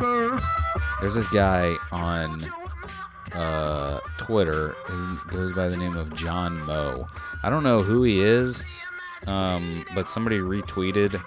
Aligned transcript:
There's 0.00 1.14
this 1.14 1.26
guy 1.28 1.76
on 1.92 2.44
uh, 3.32 4.00
Twitter. 4.18 4.74
He 4.88 5.30
goes 5.30 5.52
by 5.52 5.68
the 5.68 5.76
name 5.76 5.96
of 5.96 6.14
John 6.14 6.58
Moe. 6.60 7.06
I 7.42 7.50
don't 7.50 7.62
know 7.62 7.82
who 7.82 8.02
he 8.02 8.20
is, 8.20 8.64
um, 9.26 9.84
but 9.94 10.08
somebody 10.08 10.38
retweeted 10.38 11.22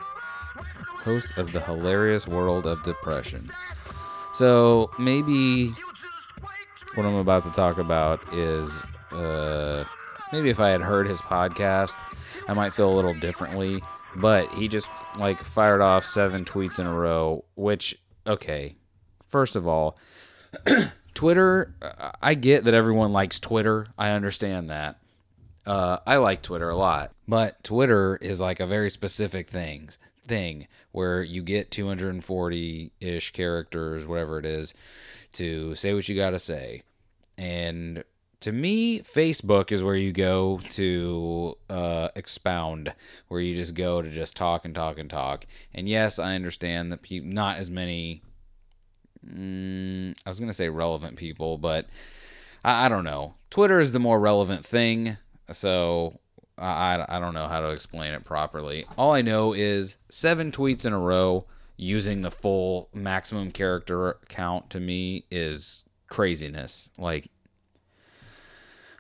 host 1.04 1.38
of 1.38 1.52
the 1.52 1.60
hilarious 1.60 2.28
world 2.28 2.66
of 2.66 2.82
depression. 2.84 3.52
So 4.34 4.90
maybe 4.98 5.70
what 6.96 7.06
I'm 7.06 7.16
about 7.16 7.44
to 7.44 7.52
talk 7.52 7.78
about 7.78 8.22
is 8.34 8.70
uh, 9.12 9.84
maybe 10.32 10.50
if 10.50 10.60
I 10.60 10.70
had 10.70 10.82
heard 10.82 11.08
his 11.08 11.20
podcast, 11.20 11.98
I 12.48 12.54
might 12.54 12.74
feel 12.74 12.92
a 12.92 12.96
little 12.96 13.14
differently. 13.16 13.82
But 14.16 14.52
he 14.54 14.68
just 14.68 14.90
like 15.18 15.44
fired 15.44 15.82
off 15.82 16.06
seven 16.06 16.46
tweets 16.46 16.78
in 16.78 16.86
a 16.86 16.94
row, 16.94 17.44
which 17.56 17.98
okay. 18.26 18.76
First 19.28 19.56
of 19.56 19.68
all, 19.68 19.98
Twitter, 21.14 21.74
I 22.22 22.36
get 22.36 22.66
that 22.66 22.74
everyone 22.74 23.14
likes 23.14 23.40
Twitter. 23.40 23.88
I 23.98 24.12
understand 24.12 24.70
that. 24.70 25.00
Uh, 25.66 25.98
I 26.06 26.18
like 26.18 26.42
Twitter 26.42 26.70
a 26.70 26.76
lot, 26.76 27.14
but 27.28 27.64
Twitter 27.64 28.18
is 28.18 28.40
like 28.40 28.60
a 28.60 28.68
very 28.68 28.90
specific 28.90 29.48
thing 29.48 29.90
thing 30.26 30.68
where 30.92 31.22
you 31.22 31.42
get 31.42 31.72
240 31.72 32.92
ish 33.00 33.32
characters, 33.32 34.06
whatever 34.08 34.40
it 34.40 34.46
is, 34.46 34.74
to 35.34 35.76
say 35.76 35.94
what 35.94 36.08
you 36.08 36.16
got 36.16 36.32
to 36.32 36.40
say. 36.40 36.84
And 37.38 38.04
to 38.44 38.52
me, 38.52 39.00
Facebook 39.00 39.72
is 39.72 39.86
where 39.86 39.96
you 39.96 40.12
go 40.12 40.60
to 40.72 41.58
uh, 41.70 42.10
expound, 42.14 42.94
where 43.30 43.40
you 43.40 43.56
just 43.56 43.74
go 43.74 44.02
to 44.02 44.10
just 44.10 44.36
talk 44.36 44.66
and 44.66 44.76
talk 44.76 45.00
and 45.00 45.10
talk. 45.10 45.46
And 45.74 45.88
yes, 45.88 46.20
I 46.20 46.36
understand 46.36 46.92
that 46.92 47.02
pe- 47.02 47.22
not 47.22 47.58
as 47.58 47.70
many. 47.70 48.22
Mm, 49.26 50.18
I 50.26 50.30
was 50.30 50.42
gonna 50.42 50.52
say 50.52 50.68
relevant 50.68 51.16
people, 51.16 51.58
but 51.58 51.88
I, 52.66 52.88
I 52.88 52.90
don't 52.90 53.06
know. 53.06 53.36
Twitter 53.50 53.80
is 53.80 53.94
the 53.94 54.00
more 54.00 54.20
relevant 54.20 54.66
thing, 54.66 55.16
so 55.54 56.20
I, 56.58 57.06
I 57.08 57.20
don't 57.22 57.34
know 57.34 57.48
how 57.48 57.62
to 57.62 57.72
explain 57.72 58.12
it 58.12 58.26
properly. 58.26 58.86
All 58.98 59.14
I 59.14 59.22
know 59.22 59.54
is 59.54 59.96
seven 60.10 60.52
tweets 60.52 60.86
in 60.86 60.92
a 60.92 61.00
row 61.00 61.46
using 61.78 62.24
the 62.24 62.32
full 62.32 62.90
maximum 62.94 63.52
character 63.52 64.18
count 64.28 64.70
to 64.72 64.82
me 64.82 65.24
is 65.32 65.86
craziness. 66.10 66.92
Like, 66.98 67.30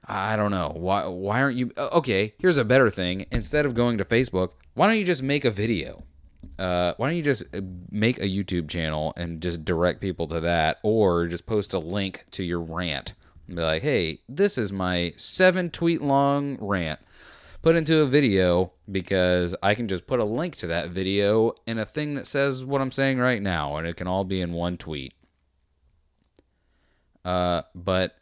I 0.06 0.36
don't 0.36 0.52
know 0.52 0.72
why. 0.76 1.06
Why 1.06 1.42
aren't 1.42 1.58
you? 1.58 1.72
Okay, 1.78 2.34
here's 2.38 2.58
a 2.58 2.66
better 2.66 2.90
thing. 2.90 3.26
Instead 3.32 3.66
of 3.66 3.74
going 3.74 3.98
to 4.00 4.06
Facebook, 4.06 4.52
why 4.74 4.88
don't 4.88 4.98
you 4.98 5.06
just 5.06 5.24
make 5.24 5.46
a 5.46 5.52
video? 5.52 6.04
Uh, 6.60 6.94
why 6.98 7.08
don't 7.08 7.16
you 7.16 7.24
just 7.24 7.44
uh, 7.56 7.62
make 7.90 8.18
a 8.18 8.28
YouTube 8.28 8.70
channel 8.70 9.14
and 9.16 9.42
just 9.42 9.64
direct 9.64 10.02
people 10.02 10.28
to 10.28 10.40
that, 10.42 10.80
or 10.84 11.28
just 11.28 11.46
post 11.46 11.74
a 11.74 11.80
link 11.80 12.26
to 12.32 12.44
your 12.44 12.60
rant 12.60 13.14
and 13.48 13.56
be 13.56 13.62
like, 13.62 13.82
"Hey, 13.82 14.20
this 14.28 14.58
is 14.58 14.72
my 14.72 15.14
seven 15.16 15.70
tweet 15.70 16.02
long 16.02 16.58
rant." 16.60 17.00
Put 17.62 17.78
into 17.78 18.02
a 18.02 18.06
video 18.06 18.74
because 18.92 19.56
I 19.64 19.74
can 19.74 19.88
just 19.88 20.06
put 20.06 20.20
a 20.20 20.26
link 20.26 20.58
to 20.58 20.68
that 20.68 20.90
video 20.90 21.54
in 21.66 21.80
a 21.80 21.86
thing 21.86 22.16
that 22.16 22.28
says 22.28 22.66
what 22.66 22.82
I'm 22.82 22.92
saying 22.92 23.20
right 23.20 23.42
now, 23.42 23.78
and 23.78 23.88
it 23.88 23.96
can 23.96 24.08
all 24.08 24.26
be 24.26 24.42
in 24.42 24.52
one 24.52 24.76
tweet. 24.76 25.14
Uh, 27.24 27.62
but 27.74 28.18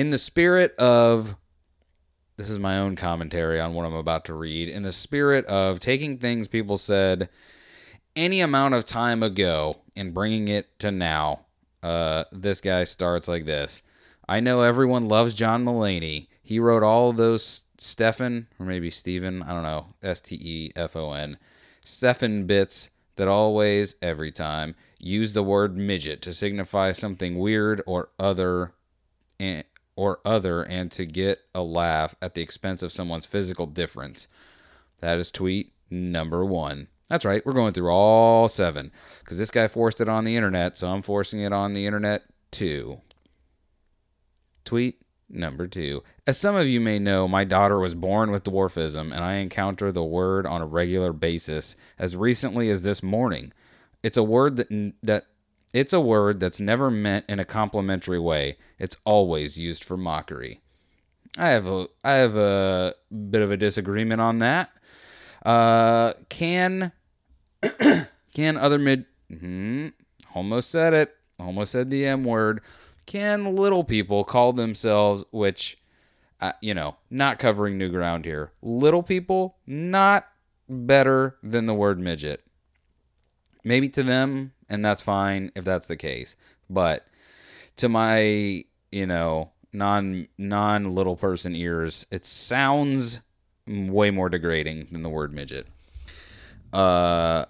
in 0.00 0.08
the 0.08 0.16
spirit 0.16 0.74
of 0.76 1.36
this 2.38 2.48
is 2.48 2.58
my 2.58 2.78
own 2.78 2.96
commentary 2.96 3.60
on 3.60 3.74
what 3.74 3.84
I'm 3.84 3.92
about 3.92 4.24
to 4.24 4.34
read. 4.34 4.70
In 4.70 4.82
the 4.82 4.92
spirit 4.92 5.44
of 5.44 5.78
taking 5.78 6.16
things 6.16 6.48
people 6.48 6.78
said 6.78 7.28
any 8.16 8.40
amount 8.40 8.72
of 8.72 8.86
time 8.86 9.22
ago 9.22 9.74
and 9.94 10.14
bringing 10.14 10.48
it 10.48 10.78
to 10.78 10.90
now, 10.90 11.40
uh, 11.82 12.24
this 12.32 12.62
guy 12.62 12.84
starts 12.84 13.28
like 13.28 13.44
this. 13.44 13.82
I 14.26 14.40
know 14.40 14.62
everyone 14.62 15.06
loves 15.06 15.34
John 15.34 15.66
Mulaney. 15.66 16.28
He 16.42 16.58
wrote 16.58 16.82
all 16.82 17.12
those 17.12 17.64
Stefon, 17.76 18.46
or 18.58 18.64
maybe 18.64 18.88
Stephen, 18.88 19.42
I 19.42 19.52
don't 19.52 19.62
know, 19.64 19.88
S 20.02 20.22
T 20.22 20.34
E 20.36 20.72
F 20.74 20.96
O 20.96 21.12
N, 21.12 21.36
Stefon 21.84 22.46
bits 22.46 22.88
that 23.16 23.28
always, 23.28 23.96
every 24.00 24.32
time, 24.32 24.76
use 24.98 25.34
the 25.34 25.42
word 25.42 25.76
midget 25.76 26.22
to 26.22 26.32
signify 26.32 26.92
something 26.92 27.38
weird 27.38 27.82
or 27.86 28.08
other 28.18 28.72
and 29.38 29.64
or 29.96 30.20
other 30.24 30.62
and 30.62 30.90
to 30.92 31.06
get 31.06 31.40
a 31.54 31.62
laugh 31.62 32.14
at 32.22 32.34
the 32.34 32.42
expense 32.42 32.82
of 32.82 32.92
someone's 32.92 33.26
physical 33.26 33.66
difference. 33.66 34.28
That 35.00 35.18
is 35.18 35.30
tweet 35.30 35.72
number 35.90 36.44
one. 36.44 36.88
That's 37.08 37.24
right, 37.24 37.44
we're 37.44 37.52
going 37.52 37.72
through 37.72 37.90
all 37.90 38.48
seven 38.48 38.92
because 39.20 39.38
this 39.38 39.50
guy 39.50 39.66
forced 39.66 40.00
it 40.00 40.08
on 40.08 40.24
the 40.24 40.36
internet, 40.36 40.76
so 40.76 40.88
I'm 40.88 41.02
forcing 41.02 41.40
it 41.40 41.52
on 41.52 41.74
the 41.74 41.86
internet 41.86 42.22
too. 42.50 43.00
Tweet 44.64 45.02
number 45.28 45.66
two. 45.66 46.02
As 46.26 46.38
some 46.38 46.56
of 46.56 46.68
you 46.68 46.80
may 46.80 46.98
know, 46.98 47.26
my 47.26 47.44
daughter 47.44 47.78
was 47.78 47.94
born 47.94 48.30
with 48.30 48.44
dwarfism, 48.44 49.12
and 49.12 49.24
I 49.24 49.34
encounter 49.34 49.90
the 49.90 50.04
word 50.04 50.46
on 50.46 50.62
a 50.62 50.66
regular 50.66 51.12
basis 51.12 51.76
as 51.98 52.16
recently 52.16 52.70
as 52.70 52.82
this 52.82 53.02
morning. 53.02 53.52
It's 54.02 54.16
a 54.16 54.22
word 54.22 54.56
that 54.56 54.94
that 55.02 55.26
it's 55.72 55.92
a 55.92 56.00
word 56.00 56.40
that's 56.40 56.60
never 56.60 56.90
meant 56.90 57.24
in 57.28 57.38
a 57.38 57.44
complimentary 57.44 58.18
way. 58.18 58.56
It's 58.78 58.96
always 59.04 59.58
used 59.58 59.84
for 59.84 59.96
mockery. 59.96 60.60
I 61.38 61.50
have 61.50 61.66
a 61.66 61.88
I 62.02 62.14
have 62.14 62.36
a 62.36 62.94
bit 63.30 63.42
of 63.42 63.50
a 63.50 63.56
disagreement 63.56 64.20
on 64.20 64.38
that. 64.40 64.70
Uh, 65.44 66.14
can 66.28 66.92
can 68.34 68.56
other 68.56 68.78
mid 68.78 69.06
hmm, 69.28 69.88
almost 70.34 70.70
said 70.70 70.92
it. 70.92 71.16
Almost 71.38 71.72
said 71.72 71.90
the 71.90 72.04
M 72.06 72.24
word. 72.24 72.60
Can 73.06 73.56
little 73.56 73.84
people 73.84 74.24
call 74.24 74.52
themselves 74.52 75.24
which 75.30 75.78
uh, 76.40 76.52
you 76.60 76.74
know, 76.74 76.96
not 77.10 77.38
covering 77.38 77.76
new 77.76 77.90
ground 77.90 78.24
here. 78.24 78.52
Little 78.62 79.02
people 79.02 79.56
not 79.66 80.26
better 80.68 81.36
than 81.42 81.66
the 81.66 81.74
word 81.74 81.98
midget. 81.98 82.42
Maybe 83.64 83.88
to 83.90 84.02
them 84.02 84.52
and 84.70 84.84
that's 84.84 85.02
fine 85.02 85.50
if 85.54 85.64
that's 85.64 85.88
the 85.88 85.96
case. 85.96 86.36
But 86.70 87.06
to 87.76 87.88
my, 87.88 88.64
you 88.92 89.06
know, 89.06 89.50
non 89.72 90.28
non 90.38 90.90
little 90.92 91.16
person 91.16 91.54
ears, 91.54 92.06
it 92.10 92.24
sounds 92.24 93.20
way 93.66 94.10
more 94.10 94.28
degrading 94.28 94.86
than 94.92 95.02
the 95.02 95.08
word 95.08 95.34
midget. 95.34 95.66
Uh, 96.72 97.46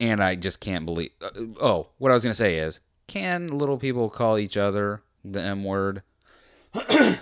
and 0.00 0.24
I 0.24 0.34
just 0.34 0.60
can't 0.60 0.86
believe. 0.86 1.10
Uh, 1.20 1.30
oh, 1.60 1.90
what 1.98 2.10
I 2.10 2.14
was 2.14 2.22
gonna 2.22 2.34
say 2.34 2.56
is, 2.56 2.80
can 3.06 3.48
little 3.48 3.78
people 3.78 4.08
call 4.08 4.38
each 4.38 4.56
other 4.56 5.02
the 5.22 5.42
M 5.42 5.62
word? 5.64 6.02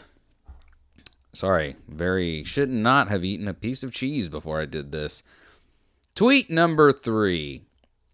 Sorry, 1.33 1.75
very 1.89 2.45
should 2.45 2.71
not 2.71 3.09
have 3.09 3.25
eaten 3.25 3.49
a 3.49 3.55
piece 3.55 3.83
of 3.83 3.93
cheese 3.93 4.29
before 4.29 4.61
I 4.61 4.67
did 4.67 4.93
this. 4.93 5.25
Tweet 6.15 6.49
number 6.49 6.93
three. 6.93 7.63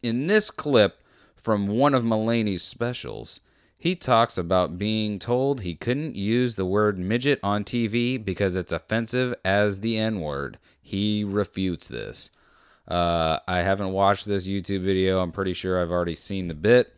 In 0.02 0.28
this 0.28 0.50
clip 0.50 1.02
from 1.36 1.66
one 1.66 1.94
of 1.94 2.04
Mulaney's 2.04 2.62
specials, 2.62 3.40
he 3.76 3.94
talks 3.94 4.38
about 4.38 4.78
being 4.78 5.18
told 5.18 5.60
he 5.60 5.74
couldn't 5.74 6.16
use 6.16 6.54
the 6.54 6.64
word 6.64 6.98
midget 6.98 7.38
on 7.42 7.64
TV 7.64 8.22
because 8.22 8.56
it's 8.56 8.72
offensive 8.72 9.34
as 9.44 9.80
the 9.80 9.98
N 9.98 10.20
word. 10.20 10.58
He 10.82 11.22
refutes 11.24 11.88
this. 11.88 12.30
Uh, 12.88 13.40
I 13.46 13.58
haven't 13.58 13.92
watched 13.92 14.26
this 14.26 14.46
YouTube 14.46 14.80
video. 14.80 15.20
I'm 15.20 15.32
pretty 15.32 15.52
sure 15.52 15.80
I've 15.80 15.90
already 15.90 16.14
seen 16.14 16.48
the 16.48 16.54
bit. 16.54 16.94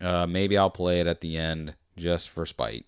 Uh, 0.00 0.26
maybe 0.26 0.58
I'll 0.58 0.70
play 0.70 1.00
it 1.00 1.06
at 1.06 1.20
the 1.20 1.36
end 1.36 1.74
just 1.96 2.28
for 2.28 2.44
spite. 2.44 2.86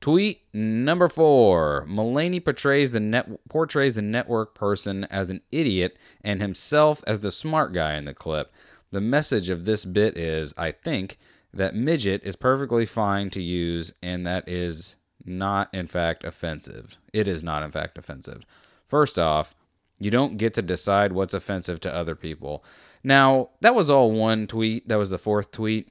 Tweet 0.00 0.42
number 0.54 1.08
four: 1.08 1.84
Mulaney 1.88 2.44
portrays 2.44 2.92
the 2.92 3.00
net 3.00 3.28
portrays 3.48 3.94
the 3.94 4.02
network 4.02 4.54
person 4.54 5.04
as 5.04 5.28
an 5.28 5.40
idiot 5.50 5.96
and 6.22 6.40
himself 6.40 7.02
as 7.06 7.20
the 7.20 7.32
smart 7.32 7.72
guy 7.72 7.94
in 7.94 8.04
the 8.04 8.14
clip. 8.14 8.52
The 8.90 9.00
message 9.00 9.48
of 9.48 9.64
this 9.64 9.84
bit 9.84 10.16
is, 10.16 10.54
I 10.56 10.70
think, 10.70 11.18
that 11.52 11.74
midget 11.74 12.22
is 12.24 12.36
perfectly 12.36 12.86
fine 12.86 13.30
to 13.30 13.42
use 13.42 13.92
and 14.02 14.26
that 14.26 14.48
is 14.48 14.96
not 15.24 15.68
in 15.74 15.86
fact 15.86 16.24
offensive. 16.24 16.96
It 17.12 17.28
is 17.28 17.42
not 17.42 17.62
in 17.62 17.70
fact 17.70 17.98
offensive. 17.98 18.44
First 18.86 19.18
off, 19.18 19.54
you 19.98 20.10
don't 20.10 20.38
get 20.38 20.54
to 20.54 20.62
decide 20.62 21.12
what's 21.12 21.34
offensive 21.34 21.80
to 21.80 21.94
other 21.94 22.14
people. 22.14 22.64
Now, 23.02 23.50
that 23.60 23.74
was 23.74 23.90
all 23.90 24.12
one 24.12 24.46
tweet. 24.46 24.88
That 24.88 24.96
was 24.96 25.10
the 25.10 25.18
fourth 25.18 25.50
tweet. 25.50 25.88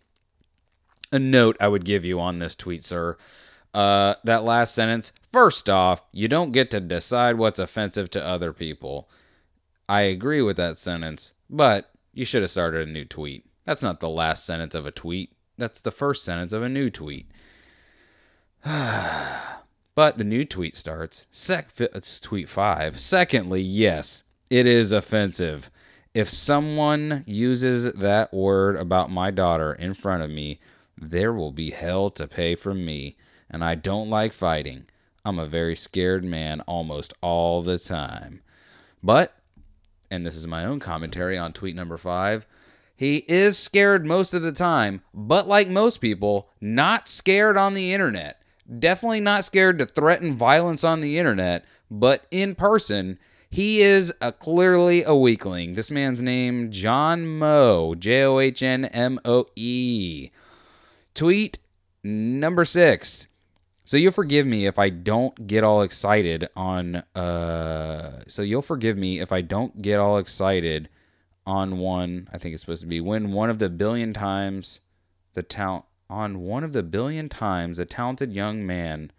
A 1.11 1.19
note 1.19 1.57
I 1.59 1.67
would 1.67 1.85
give 1.85 2.05
you 2.05 2.19
on 2.19 2.39
this 2.39 2.55
tweet, 2.55 2.83
sir. 2.83 3.17
Uh, 3.77 4.15
that 4.23 4.43
last 4.43 4.73
sentence. 4.73 5.13
First 5.31 5.69
off, 5.69 6.01
you 6.11 6.27
don't 6.27 6.51
get 6.51 6.71
to 6.71 6.79
decide 6.79 7.37
what's 7.37 7.59
offensive 7.59 8.09
to 8.09 8.25
other 8.25 8.51
people. 8.51 9.07
I 9.87 10.01
agree 10.01 10.41
with 10.41 10.57
that 10.57 10.79
sentence, 10.79 11.35
but 11.47 11.91
you 12.11 12.25
should 12.25 12.41
have 12.41 12.49
started 12.49 12.87
a 12.87 12.91
new 12.91 13.05
tweet. 13.05 13.45
That's 13.65 13.83
not 13.83 13.99
the 13.99 14.09
last 14.09 14.47
sentence 14.47 14.73
of 14.73 14.87
a 14.87 14.91
tweet. 14.91 15.31
That's 15.59 15.79
the 15.79 15.91
first 15.91 16.23
sentence 16.23 16.53
of 16.53 16.63
a 16.63 16.69
new 16.69 16.89
tweet. 16.89 17.29
but 18.65 20.17
the 20.17 20.23
new 20.23 20.43
tweet 20.43 20.75
starts. 20.75 21.27
Sec- 21.29 21.69
it's 21.77 22.19
tweet 22.19 22.49
five. 22.49 22.99
Secondly, 22.99 23.61
yes, 23.61 24.23
it 24.49 24.65
is 24.65 24.91
offensive. 24.91 25.69
If 26.15 26.29
someone 26.29 27.23
uses 27.27 27.93
that 27.93 28.33
word 28.33 28.75
about 28.75 29.11
my 29.11 29.29
daughter 29.29 29.71
in 29.71 29.93
front 29.93 30.23
of 30.23 30.31
me, 30.31 30.59
there 30.97 31.31
will 31.31 31.51
be 31.51 31.69
hell 31.69 32.09
to 32.09 32.27
pay 32.27 32.55
from 32.55 32.83
me. 32.83 33.17
And 33.49 33.63
I 33.63 33.75
don't 33.75 34.09
like 34.09 34.33
fighting. 34.33 34.87
I'm 35.23 35.39
a 35.39 35.47
very 35.47 35.75
scared 35.75 36.23
man 36.23 36.61
almost 36.61 37.13
all 37.21 37.61
the 37.61 37.77
time. 37.77 38.41
But, 39.03 39.35
and 40.09 40.25
this 40.25 40.35
is 40.35 40.47
my 40.47 40.65
own 40.65 40.79
commentary 40.79 41.37
on 41.37 41.53
tweet 41.53 41.75
number 41.75 41.97
five, 41.97 42.45
he 42.95 43.17
is 43.27 43.57
scared 43.57 44.05
most 44.05 44.33
of 44.33 44.41
the 44.41 44.51
time, 44.51 45.01
but 45.13 45.47
like 45.47 45.69
most 45.69 45.99
people, 45.99 46.49
not 46.59 47.07
scared 47.07 47.55
on 47.55 47.75
the 47.75 47.93
internet. 47.93 48.41
Definitely 48.79 49.21
not 49.21 49.45
scared 49.45 49.77
to 49.79 49.85
threaten 49.85 50.35
violence 50.35 50.83
on 50.83 51.01
the 51.01 51.19
internet, 51.19 51.63
but 51.91 52.25
in 52.31 52.55
person, 52.55 53.19
he 53.49 53.81
is 53.81 54.11
a 54.19 54.31
clearly 54.31 55.03
a 55.03 55.15
weakling. 55.15 55.73
This 55.73 55.91
man's 55.91 56.21
name 56.21 56.71
John 56.71 57.27
Moe, 57.27 57.95
J 57.95 58.23
O 58.23 58.39
H 58.39 58.61
N 58.63 58.85
M 58.85 59.19
O 59.23 59.45
E. 59.55 60.31
Tweet 61.13 61.59
number 62.03 62.65
6. 62.65 63.27
So 63.87 63.95
you'll 63.95 64.11
forgive 64.11 64.45
me 64.45 64.65
if 64.65 64.77
I 64.77 64.89
don't 64.89 65.47
get 65.47 65.63
all 65.63 65.81
excited 65.81 66.49
on 66.57 66.97
uh 67.15 68.19
so 68.27 68.41
you'll 68.41 68.61
forgive 68.61 68.97
me 68.97 69.21
if 69.21 69.31
I 69.31 69.39
don't 69.39 69.81
get 69.81 69.97
all 69.97 70.17
excited 70.17 70.89
on 71.45 71.77
one, 71.77 72.27
I 72.33 72.37
think 72.37 72.53
it's 72.53 72.63
supposed 72.63 72.81
to 72.81 72.85
be 72.85 72.99
when 72.99 73.31
one 73.31 73.49
of 73.49 73.59
the 73.59 73.69
billion 73.69 74.11
times 74.11 74.81
the 75.35 75.41
talent 75.41 75.85
on 76.09 76.41
one 76.41 76.65
of 76.65 76.73
the 76.73 76.83
billion 76.83 77.29
times 77.29 77.79
a 77.79 77.85
talented 77.85 78.33
young 78.33 78.67
man. 78.67 79.09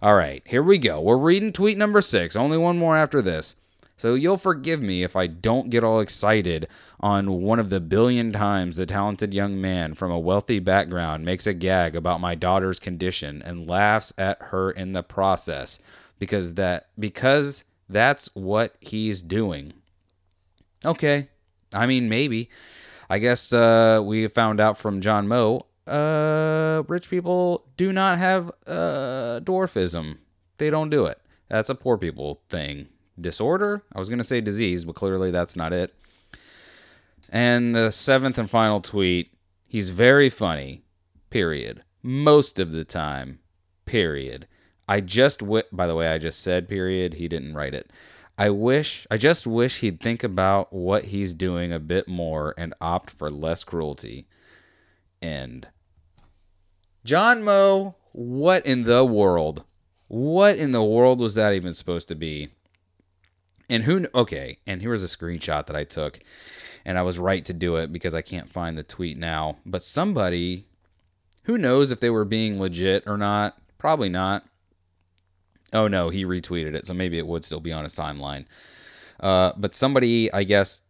All 0.00 0.14
right, 0.14 0.42
here 0.46 0.62
we 0.62 0.78
go. 0.78 0.98
We're 0.98 1.18
reading 1.18 1.52
tweet 1.52 1.76
number 1.76 2.00
6. 2.00 2.34
Only 2.34 2.56
one 2.56 2.78
more 2.78 2.96
after 2.96 3.20
this. 3.20 3.56
So 4.02 4.14
you'll 4.14 4.36
forgive 4.36 4.82
me 4.82 5.04
if 5.04 5.14
I 5.14 5.28
don't 5.28 5.70
get 5.70 5.84
all 5.84 6.00
excited 6.00 6.66
on 6.98 7.40
one 7.40 7.60
of 7.60 7.70
the 7.70 7.78
billion 7.78 8.32
times 8.32 8.74
the 8.74 8.84
talented 8.84 9.32
young 9.32 9.60
man 9.60 9.94
from 9.94 10.10
a 10.10 10.18
wealthy 10.18 10.58
background 10.58 11.24
makes 11.24 11.46
a 11.46 11.54
gag 11.54 11.94
about 11.94 12.20
my 12.20 12.34
daughter's 12.34 12.80
condition 12.80 13.40
and 13.42 13.70
laughs 13.70 14.12
at 14.18 14.42
her 14.42 14.72
in 14.72 14.92
the 14.92 15.04
process 15.04 15.78
because 16.18 16.54
that 16.54 16.88
because 16.98 17.62
that's 17.88 18.28
what 18.34 18.74
he's 18.80 19.22
doing. 19.22 19.72
Okay. 20.84 21.28
I 21.72 21.86
mean 21.86 22.08
maybe. 22.08 22.50
I 23.08 23.20
guess 23.20 23.52
uh, 23.52 24.02
we 24.04 24.26
found 24.26 24.58
out 24.58 24.78
from 24.78 25.00
John 25.00 25.28
Moe 25.28 25.60
uh, 25.86 26.82
rich 26.88 27.08
people 27.08 27.68
do 27.76 27.92
not 27.92 28.18
have 28.18 28.50
uh, 28.66 29.38
dwarfism. 29.44 30.18
They 30.58 30.70
don't 30.70 30.90
do 30.90 31.06
it. 31.06 31.20
That's 31.48 31.70
a 31.70 31.76
poor 31.76 31.96
people 31.98 32.40
thing 32.48 32.88
disorder. 33.20 33.82
I 33.94 33.98
was 33.98 34.08
going 34.08 34.18
to 34.18 34.24
say 34.24 34.40
disease, 34.40 34.84
but 34.84 34.94
clearly 34.94 35.30
that's 35.30 35.56
not 35.56 35.72
it. 35.72 35.94
And 37.28 37.74
the 37.74 37.90
seventh 37.90 38.38
and 38.38 38.50
final 38.50 38.80
tweet 38.80 39.32
he's 39.72 39.88
very 39.88 40.28
funny, 40.28 40.82
period. 41.30 41.82
Most 42.02 42.58
of 42.58 42.72
the 42.72 42.84
time, 42.84 43.38
period. 43.86 44.46
I 44.86 45.00
just, 45.00 45.38
w- 45.38 45.62
by 45.72 45.86
the 45.86 45.94
way, 45.94 46.08
I 46.08 46.18
just 46.18 46.40
said 46.42 46.68
period. 46.68 47.14
He 47.14 47.28
didn't 47.28 47.54
write 47.54 47.74
it. 47.74 47.90
I 48.36 48.50
wish, 48.50 49.06
I 49.10 49.16
just 49.16 49.46
wish 49.46 49.80
he'd 49.80 50.00
think 50.00 50.22
about 50.22 50.72
what 50.72 51.04
he's 51.04 51.32
doing 51.32 51.72
a 51.72 51.78
bit 51.78 52.06
more 52.06 52.54
and 52.58 52.74
opt 52.80 53.10
for 53.10 53.30
less 53.30 53.64
cruelty. 53.64 54.26
End. 55.22 55.68
John 57.04 57.42
Moe, 57.42 57.94
what 58.12 58.66
in 58.66 58.82
the 58.82 59.04
world? 59.04 59.64
What 60.08 60.56
in 60.56 60.72
the 60.72 60.84
world 60.84 61.20
was 61.20 61.34
that 61.34 61.54
even 61.54 61.72
supposed 61.72 62.08
to 62.08 62.14
be? 62.14 62.50
And 63.72 63.84
who, 63.84 64.06
okay, 64.14 64.58
and 64.66 64.82
here 64.82 64.90
was 64.90 65.02
a 65.02 65.06
screenshot 65.06 65.64
that 65.64 65.74
I 65.74 65.84
took, 65.84 66.20
and 66.84 66.98
I 66.98 67.02
was 67.02 67.18
right 67.18 67.42
to 67.46 67.54
do 67.54 67.76
it 67.76 67.90
because 67.90 68.14
I 68.14 68.20
can't 68.20 68.50
find 68.50 68.76
the 68.76 68.82
tweet 68.82 69.16
now. 69.16 69.56
But 69.64 69.82
somebody, 69.82 70.66
who 71.44 71.56
knows 71.56 71.90
if 71.90 71.98
they 71.98 72.10
were 72.10 72.26
being 72.26 72.60
legit 72.60 73.04
or 73.06 73.16
not? 73.16 73.56
Probably 73.78 74.10
not. 74.10 74.44
Oh 75.72 75.88
no, 75.88 76.10
he 76.10 76.26
retweeted 76.26 76.74
it, 76.74 76.86
so 76.86 76.92
maybe 76.92 77.16
it 77.16 77.26
would 77.26 77.46
still 77.46 77.60
be 77.60 77.72
on 77.72 77.84
his 77.84 77.94
timeline. 77.94 78.44
Uh, 79.18 79.52
but 79.56 79.74
somebody, 79.74 80.30
I 80.34 80.44
guess, 80.44 80.82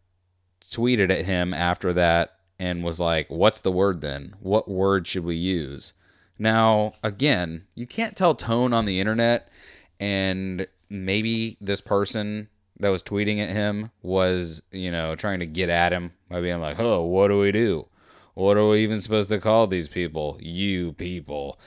tweeted 0.68 1.12
at 1.12 1.24
him 1.24 1.54
after 1.54 1.92
that 1.92 2.34
and 2.58 2.82
was 2.82 2.98
like, 2.98 3.28
What's 3.30 3.60
the 3.60 3.70
word 3.70 4.00
then? 4.00 4.34
What 4.40 4.68
word 4.68 5.06
should 5.06 5.24
we 5.24 5.36
use? 5.36 5.92
Now, 6.36 6.94
again, 7.04 7.66
you 7.76 7.86
can't 7.86 8.16
tell 8.16 8.34
tone 8.34 8.72
on 8.72 8.86
the 8.86 8.98
internet, 8.98 9.52
and 10.00 10.66
maybe 10.90 11.58
this 11.60 11.80
person 11.80 12.48
that 12.80 12.88
was 12.88 13.02
tweeting 13.02 13.40
at 13.40 13.50
him 13.50 13.90
was, 14.02 14.62
you 14.70 14.90
know, 14.90 15.14
trying 15.14 15.40
to 15.40 15.46
get 15.46 15.68
at 15.68 15.92
him 15.92 16.12
by 16.28 16.40
being 16.40 16.60
like, 16.60 16.78
oh, 16.78 17.02
what 17.02 17.28
do 17.28 17.38
we 17.38 17.52
do? 17.52 17.86
What 18.34 18.56
are 18.56 18.68
we 18.68 18.82
even 18.82 19.00
supposed 19.00 19.28
to 19.30 19.38
call 19.38 19.66
these 19.66 19.88
people? 19.88 20.38
You 20.40 20.92
people. 20.92 21.58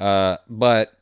Uh, 0.00 0.36
but 0.48 0.98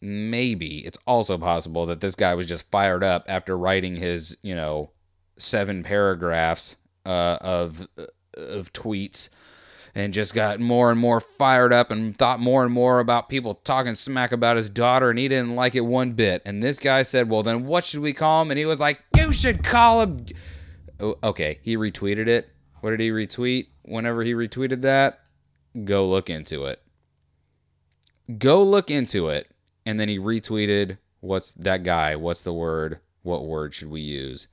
maybe 0.00 0.78
it's 0.86 0.98
also 1.06 1.36
possible 1.38 1.86
that 1.86 2.00
this 2.00 2.14
guy 2.14 2.34
was 2.34 2.46
just 2.46 2.70
fired 2.70 3.02
up 3.02 3.24
after 3.28 3.56
writing 3.56 3.96
his, 3.96 4.36
you 4.42 4.54
know, 4.54 4.90
seven 5.36 5.82
paragraphs 5.82 6.76
uh, 7.06 7.38
of 7.40 7.88
of 8.34 8.72
tweets 8.72 9.28
and 9.94 10.12
just 10.12 10.34
got 10.34 10.58
more 10.58 10.90
and 10.90 10.98
more 10.98 11.20
fired 11.20 11.72
up 11.72 11.90
and 11.90 12.16
thought 12.16 12.40
more 12.40 12.64
and 12.64 12.72
more 12.72 12.98
about 12.98 13.28
people 13.28 13.54
talking 13.54 13.94
smack 13.94 14.32
about 14.32 14.56
his 14.56 14.68
daughter 14.68 15.10
and 15.10 15.18
he 15.18 15.28
didn't 15.28 15.54
like 15.54 15.74
it 15.74 15.82
one 15.82 16.12
bit. 16.12 16.42
And 16.44 16.62
this 16.62 16.78
guy 16.78 17.02
said, 17.02 17.30
"Well, 17.30 17.42
then 17.42 17.64
what 17.64 17.84
should 17.84 18.00
we 18.00 18.12
call 18.12 18.42
him?" 18.42 18.50
And 18.50 18.58
he 18.58 18.66
was 18.66 18.80
like, 18.80 19.00
"You 19.16 19.32
should 19.32 19.62
call 19.62 20.02
him." 20.02 20.26
Oh, 21.00 21.16
okay, 21.22 21.60
he 21.62 21.76
retweeted 21.76 22.26
it. 22.26 22.50
What 22.80 22.90
did 22.90 23.00
he 23.00 23.10
retweet? 23.10 23.68
Whenever 23.82 24.22
he 24.22 24.32
retweeted 24.32 24.82
that, 24.82 25.20
go 25.84 26.06
look 26.06 26.28
into 26.28 26.66
it. 26.66 26.82
Go 28.38 28.62
look 28.62 28.90
into 28.90 29.28
it. 29.28 29.48
And 29.86 30.00
then 30.00 30.08
he 30.08 30.18
retweeted, 30.18 30.98
"What's 31.20 31.52
that 31.52 31.82
guy? 31.82 32.16
What's 32.16 32.42
the 32.42 32.52
word? 32.52 33.00
What 33.22 33.46
word 33.46 33.74
should 33.74 33.90
we 33.90 34.00
use?" 34.00 34.48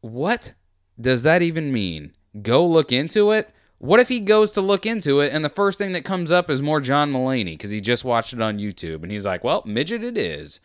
What 0.00 0.54
does 0.98 1.24
that 1.24 1.42
even 1.42 1.72
mean? 1.72 2.12
Go 2.40 2.64
look 2.64 2.90
into 2.90 3.32
it? 3.32 3.50
What 3.80 3.98
if 3.98 4.10
he 4.10 4.20
goes 4.20 4.50
to 4.52 4.60
look 4.60 4.84
into 4.84 5.20
it 5.20 5.32
and 5.32 5.42
the 5.42 5.48
first 5.48 5.78
thing 5.78 5.92
that 5.92 6.04
comes 6.04 6.30
up 6.30 6.50
is 6.50 6.60
more 6.60 6.82
John 6.82 7.10
Mulaney 7.10 7.54
because 7.54 7.70
he 7.70 7.80
just 7.80 8.04
watched 8.04 8.34
it 8.34 8.40
on 8.42 8.58
YouTube 8.58 9.02
and 9.02 9.10
he's 9.10 9.24
like, 9.24 9.42
well, 9.42 9.62
midget 9.64 10.04
it 10.04 10.18
is. 10.18 10.60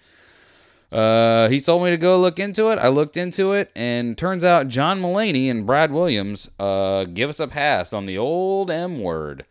Uh, 0.91 1.47
he 1.47 1.61
told 1.61 1.81
me 1.85 1.91
to 1.91 1.97
go 1.97 2.19
look 2.19 2.39
into 2.39 2.71
it. 2.71 2.77
I 2.77 2.89
looked 2.89 3.15
into 3.15 3.53
it 3.53 3.71
and 3.73 4.17
turns 4.17 4.43
out 4.43 4.67
John 4.67 5.01
Mulaney 5.01 5.49
and 5.49 5.65
Brad 5.65 5.93
Williams 5.93 6.51
uh, 6.59 7.05
give 7.05 7.29
us 7.29 7.39
a 7.39 7.47
pass 7.47 7.93
on 7.93 8.05
the 8.05 8.17
old 8.17 8.69
M 8.69 8.99
word. 8.99 9.45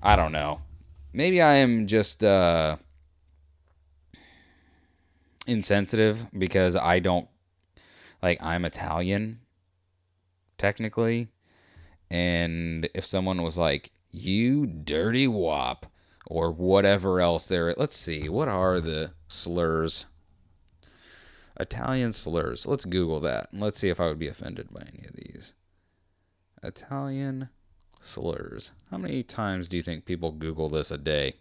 I 0.00 0.14
don't 0.14 0.32
know. 0.32 0.60
Maybe 1.12 1.42
I 1.42 1.54
am 1.56 1.88
just 1.88 2.22
uh, 2.22 2.76
insensitive 5.48 6.28
because 6.36 6.76
I 6.76 7.00
don't 7.00 7.26
like 8.22 8.40
I'm 8.40 8.64
Italian 8.64 9.40
technically 10.58 11.28
and 12.14 12.88
if 12.94 13.04
someone 13.04 13.42
was 13.42 13.58
like, 13.58 13.90
you 14.12 14.66
dirty 14.66 15.26
wop, 15.26 15.86
or 16.28 16.52
whatever 16.52 17.20
else 17.20 17.44
there, 17.44 17.74
let's 17.76 17.96
see, 17.96 18.28
what 18.28 18.46
are 18.46 18.78
the 18.78 19.14
slurs? 19.26 20.06
Italian 21.58 22.12
slurs. 22.12 22.66
Let's 22.66 22.84
Google 22.84 23.18
that. 23.18 23.48
Let's 23.52 23.80
see 23.80 23.88
if 23.88 23.98
I 23.98 24.06
would 24.06 24.20
be 24.20 24.28
offended 24.28 24.68
by 24.72 24.82
any 24.82 25.04
of 25.08 25.16
these. 25.16 25.54
Italian 26.62 27.48
slurs. 27.98 28.70
How 28.92 28.98
many 28.98 29.24
times 29.24 29.66
do 29.66 29.76
you 29.76 29.82
think 29.82 30.04
people 30.04 30.30
Google 30.30 30.68
this 30.68 30.92
a 30.92 30.98
day? 30.98 31.34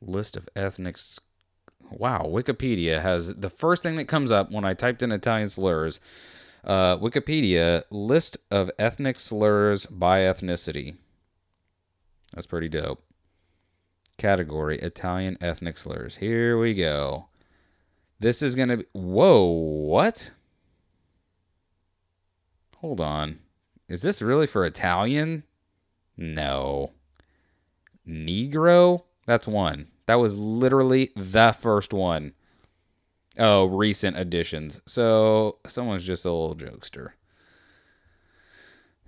List 0.00 0.36
of 0.36 0.48
ethnic. 0.54 0.96
Wow, 1.90 2.26
Wikipedia 2.28 3.02
has 3.02 3.34
the 3.34 3.50
first 3.50 3.82
thing 3.82 3.96
that 3.96 4.06
comes 4.06 4.30
up 4.30 4.52
when 4.52 4.64
I 4.64 4.74
typed 4.74 5.02
in 5.02 5.10
Italian 5.10 5.48
slurs 5.48 5.98
uh, 6.66 6.98
Wikipedia 6.98 7.84
list 7.90 8.36
of 8.50 8.70
ethnic 8.78 9.18
slurs 9.18 9.86
by 9.86 10.20
ethnicity. 10.20 10.96
That's 12.34 12.46
pretty 12.46 12.68
dope. 12.68 13.02
Category 14.18 14.78
Italian 14.78 15.38
ethnic 15.40 15.78
slurs. 15.78 16.16
Here 16.16 16.58
we 16.58 16.74
go. 16.74 17.26
This 18.18 18.42
is 18.42 18.54
going 18.54 18.68
to 18.70 18.76
be. 18.78 18.84
Whoa, 18.92 19.44
what? 19.44 20.30
Hold 22.78 23.00
on. 23.00 23.40
Is 23.88 24.02
this 24.02 24.22
really 24.22 24.46
for 24.46 24.64
Italian? 24.64 25.44
No. 26.16 26.92
Negro? 28.06 29.02
That's 29.26 29.46
one. 29.46 29.88
That 30.06 30.14
was 30.16 30.36
literally 30.38 31.10
the 31.16 31.52
first 31.52 31.92
one. 31.92 32.32
Oh, 33.38 33.66
recent 33.66 34.16
additions. 34.16 34.80
So 34.86 35.58
someone's 35.66 36.04
just 36.04 36.24
a 36.24 36.32
little 36.32 36.56
jokester. 36.56 37.10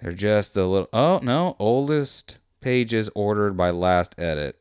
They're 0.00 0.12
just 0.12 0.56
a 0.56 0.64
little. 0.64 0.88
Oh, 0.92 1.20
no. 1.22 1.56
Oldest 1.58 2.38
pages 2.60 3.10
ordered 3.14 3.56
by 3.56 3.70
last 3.70 4.14
edit. 4.18 4.60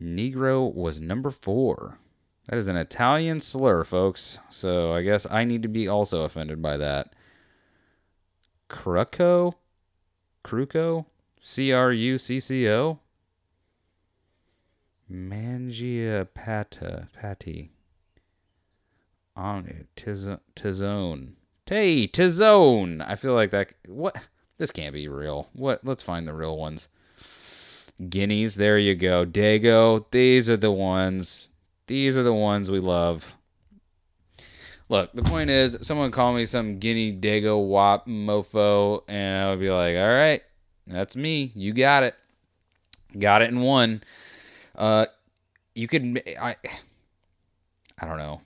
Negro 0.00 0.72
was 0.72 1.00
number 1.00 1.30
four. 1.30 1.98
That 2.48 2.58
is 2.58 2.68
an 2.68 2.76
Italian 2.76 3.40
slur, 3.40 3.84
folks. 3.84 4.40
So 4.48 4.92
I 4.92 5.02
guess 5.02 5.26
I 5.30 5.44
need 5.44 5.62
to 5.62 5.68
be 5.68 5.86
also 5.86 6.22
offended 6.22 6.60
by 6.60 6.76
that. 6.76 7.14
Crucco? 8.68 9.52
Cruco? 10.44 11.06
C 11.40 11.72
R 11.72 11.92
U 11.92 12.18
C 12.18 12.40
C 12.40 12.68
O? 12.68 13.00
Mangia 15.10 16.26
pata 16.32 17.08
patty. 17.12 17.72
On. 19.34 19.86
Tizone. 19.96 21.32
Hey, 21.66 22.06
Tizone. 22.06 23.04
I 23.06 23.14
feel 23.14 23.34
like 23.34 23.50
that. 23.50 23.72
What? 23.86 24.16
This 24.58 24.70
can't 24.70 24.92
be 24.92 25.08
real. 25.08 25.48
What? 25.54 25.84
Let's 25.84 26.02
find 26.02 26.26
the 26.26 26.34
real 26.34 26.56
ones. 26.56 26.88
Guineas. 28.08 28.56
There 28.56 28.78
you 28.78 28.94
go. 28.94 29.24
Dago. 29.24 30.04
These 30.10 30.50
are 30.50 30.56
the 30.56 30.70
ones. 30.70 31.48
These 31.86 32.16
are 32.16 32.22
the 32.22 32.34
ones 32.34 32.70
we 32.70 32.80
love. 32.80 33.34
Look, 34.88 35.12
the 35.14 35.22
point 35.22 35.48
is, 35.48 35.78
someone 35.80 36.10
call 36.10 36.34
me 36.34 36.44
some 36.44 36.78
guinea 36.78 37.16
dago 37.16 37.66
wop 37.66 38.06
mofo, 38.06 39.02
and 39.08 39.42
I 39.42 39.48
would 39.48 39.60
be 39.60 39.70
like, 39.70 39.96
all 39.96 40.06
right, 40.06 40.42
that's 40.86 41.16
me. 41.16 41.50
You 41.54 41.72
got 41.72 42.02
it. 42.02 42.14
Got 43.18 43.40
it 43.40 43.48
in 43.48 43.62
one. 43.62 44.02
Uh, 44.74 45.06
you 45.74 45.88
could, 45.88 46.22
I, 46.38 46.56
I 47.98 48.06
don't 48.06 48.18
know. 48.18 48.42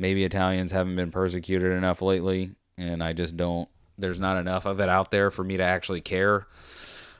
Maybe 0.00 0.24
Italians 0.24 0.72
haven't 0.72 0.96
been 0.96 1.10
persecuted 1.10 1.72
enough 1.72 2.00
lately, 2.00 2.52
and 2.78 3.02
I 3.02 3.12
just 3.12 3.36
don't. 3.36 3.68
There's 3.98 4.18
not 4.18 4.38
enough 4.38 4.64
of 4.64 4.80
it 4.80 4.88
out 4.88 5.10
there 5.10 5.30
for 5.30 5.44
me 5.44 5.58
to 5.58 5.62
actually 5.62 6.00
care. 6.00 6.46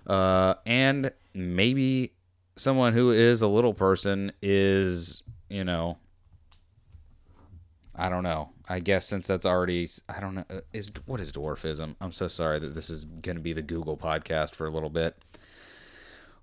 Uh, 0.07 0.55
and 0.65 1.13
maybe 1.35 2.15
someone 2.57 2.95
who 2.95 3.11
is 3.11 3.43
a 3.43 3.47
little 3.47 3.75
person 3.75 4.33
is, 4.41 5.25
you 5.51 5.63
know, 5.63 5.99
I 7.95 8.09
don't 8.09 8.23
know. 8.23 8.49
I 8.67 8.81
guess 8.81 9.05
since 9.05 9.27
that's 9.27 9.45
already, 9.45 9.91
I 10.09 10.19
don't 10.21 10.37
know, 10.37 10.45
uh, 10.49 10.61
is 10.73 10.91
what 11.05 11.21
is 11.21 11.33
dwarfism? 11.33 11.97
I'm 12.01 12.13
so 12.13 12.29
sorry 12.29 12.61
that 12.61 12.75
this 12.75 12.89
is 12.89 13.05
going 13.05 13.37
to 13.37 13.43
be 13.43 13.53
the 13.53 13.61
Google 13.61 13.99
podcast 13.99 14.55
for 14.55 14.67
a 14.67 14.71
little 14.71 14.89
bit. 14.89 15.19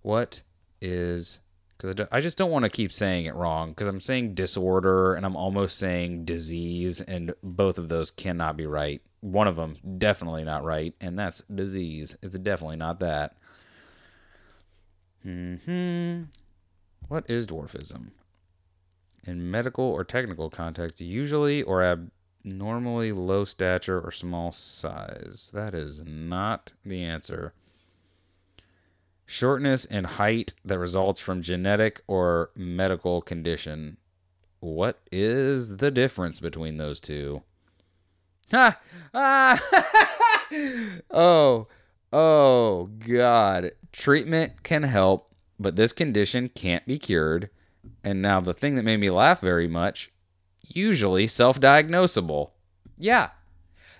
What 0.03 0.43
is 0.83 1.39
because 1.77 2.07
I 2.11 2.21
just 2.21 2.37
don't 2.37 2.51
want 2.51 2.65
to 2.65 2.69
keep 2.69 2.91
saying 2.91 3.25
it 3.25 3.35
wrong 3.35 3.69
because 3.69 3.87
I'm 3.87 4.01
saying 4.01 4.33
disorder 4.33 5.15
and 5.15 5.25
I'm 5.25 5.35
almost 5.35 5.77
saying 5.77 6.25
disease, 6.25 7.01
and 7.01 7.33
both 7.43 7.77
of 7.77 7.89
those 7.89 8.11
cannot 8.11 8.57
be 8.57 8.65
right. 8.65 9.01
One 9.21 9.47
of 9.47 9.55
them 9.55 9.77
definitely 9.97 10.43
not 10.43 10.63
right, 10.63 10.93
and 11.01 11.17
that's 11.17 11.41
disease. 11.53 12.15
It's 12.21 12.37
definitely 12.37 12.77
not 12.77 12.99
that. 12.99 13.35
Hmm. 15.23 16.23
What 17.07 17.29
is 17.29 17.47
dwarfism? 17.47 18.11
in 19.27 19.51
medical 19.51 19.85
or 19.85 20.03
technical 20.03 20.49
context, 20.49 21.01
usually 21.01 21.61
or 21.63 21.83
abnormally 21.83 23.11
low 23.11 23.43
stature 23.43 23.99
or 23.99 24.11
small 24.11 24.51
size. 24.51 25.51
That 25.53 25.73
is 25.73 26.01
not 26.05 26.71
the 26.85 27.03
answer. 27.03 27.53
Shortness 29.29 29.83
in 29.83 30.05
height 30.05 30.53
that 30.63 30.79
results 30.79 31.19
from 31.19 31.41
genetic 31.41 32.01
or 32.07 32.49
medical 32.55 33.21
condition. 33.21 33.97
What 34.61 34.99
is 35.11 35.77
the 35.77 35.91
difference 35.91 36.39
between 36.39 36.77
those 36.77 37.01
two? 37.01 37.43
Ha! 38.51 38.79
Ah! 39.13 39.61
oh, 41.11 41.67
oh, 42.13 42.89
God. 43.05 43.71
Treatment 43.91 44.63
can 44.63 44.83
help, 44.83 45.35
but 45.59 45.75
this 45.75 45.91
condition 45.91 46.47
can't 46.47 46.85
be 46.85 46.97
cured. 46.97 47.49
And 48.05 48.21
now 48.21 48.39
the 48.39 48.53
thing 48.53 48.75
that 48.75 48.83
made 48.83 49.01
me 49.01 49.09
laugh 49.09 49.41
very 49.41 49.67
much, 49.67 50.09
usually 50.65 51.27
self-diagnosable. 51.27 52.51
Yeah. 52.97 53.31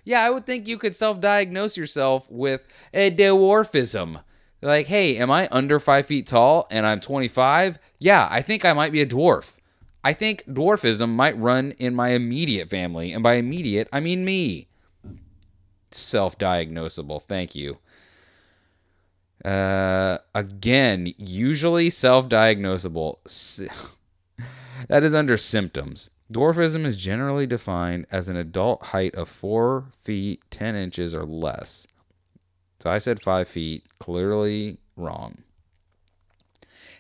Yeah, 0.06 0.22
I 0.22 0.30
would 0.30 0.46
think 0.46 0.70
you 0.70 0.78
could 0.78 0.96
self-diagnose 0.96 1.76
yourself 1.76 2.32
with 2.32 2.66
a 2.94 3.12
dwarfism. 3.12 4.22
Like, 4.62 4.88
hey, 4.88 5.18
am 5.18 5.30
I 5.30 5.48
under 5.52 5.80
five 5.80 6.08
feet 6.08 6.28
tall 6.28 6.68
and 6.72 6.86
I'm 6.86 7.00
25? 7.00 7.78
Yeah, 8.00 8.28
I 8.30 8.42
think 8.42 8.66
I 8.66 8.74
might 8.74 8.92
be 8.92 9.02
a 9.02 9.06
dwarf. 9.06 9.58
I 10.04 10.14
think 10.14 10.46
dwarfism 10.46 11.10
might 11.10 11.38
run 11.38 11.72
in 11.72 11.94
my 11.94 12.10
immediate 12.10 12.70
family, 12.70 13.12
and 13.12 13.22
by 13.22 13.34
immediate, 13.34 13.90
I 13.92 14.00
mean 14.00 14.24
me. 14.24 14.68
Self 15.92 16.38
diagnosable. 16.38 17.22
Thank 17.22 17.56
you. 17.56 17.80
Uh, 19.44 20.20
again, 20.34 21.14
usually 21.18 21.90
self 21.90 22.30
diagnosable. 22.30 23.18
that 24.88 25.04
is 25.04 25.14
under 25.14 25.38
symptoms. 25.38 26.10
Dwarfism 26.32 26.86
is 26.86 26.98
generally 26.98 27.48
defined 27.48 28.06
as 28.12 28.28
an 28.28 28.36
adult 28.36 28.84
height 28.88 29.16
of 29.16 29.30
4 29.30 29.86
feet 30.02 30.42
10 30.52 30.76
inches 30.76 31.14
or 31.14 31.24
less. 31.24 31.88
So 32.80 32.90
I 32.90 33.00
said 33.00 33.22
5 33.22 33.48
feet, 33.48 33.86
clearly 34.00 34.78
wrong. 34.96 35.44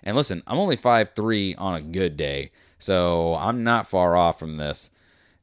And 0.03 0.15
listen, 0.15 0.43
I'm 0.47 0.57
only 0.57 0.75
five 0.75 1.11
three 1.15 1.55
on 1.55 1.75
a 1.75 1.81
good 1.81 2.15
day, 2.17 2.51
so 2.79 3.35
I'm 3.35 3.63
not 3.63 3.87
far 3.87 4.15
off 4.15 4.39
from 4.39 4.57
this. 4.57 4.89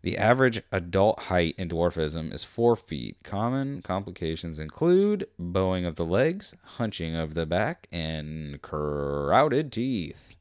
The 0.02 0.18
average 0.18 0.62
adult 0.70 1.24
height 1.24 1.54
in 1.56 1.68
dwarfism 1.68 2.32
is 2.32 2.44
4 2.44 2.76
feet. 2.76 3.16
Common 3.22 3.82
complications 3.82 4.58
include 4.58 5.26
bowing 5.38 5.86
of 5.86 5.96
the 5.96 6.04
legs, 6.04 6.54
hunching 6.62 7.14
of 7.14 7.34
the 7.34 7.46
back, 7.46 7.88
and 7.90 8.60
crowded 8.60 9.72
teeth. 9.72 10.36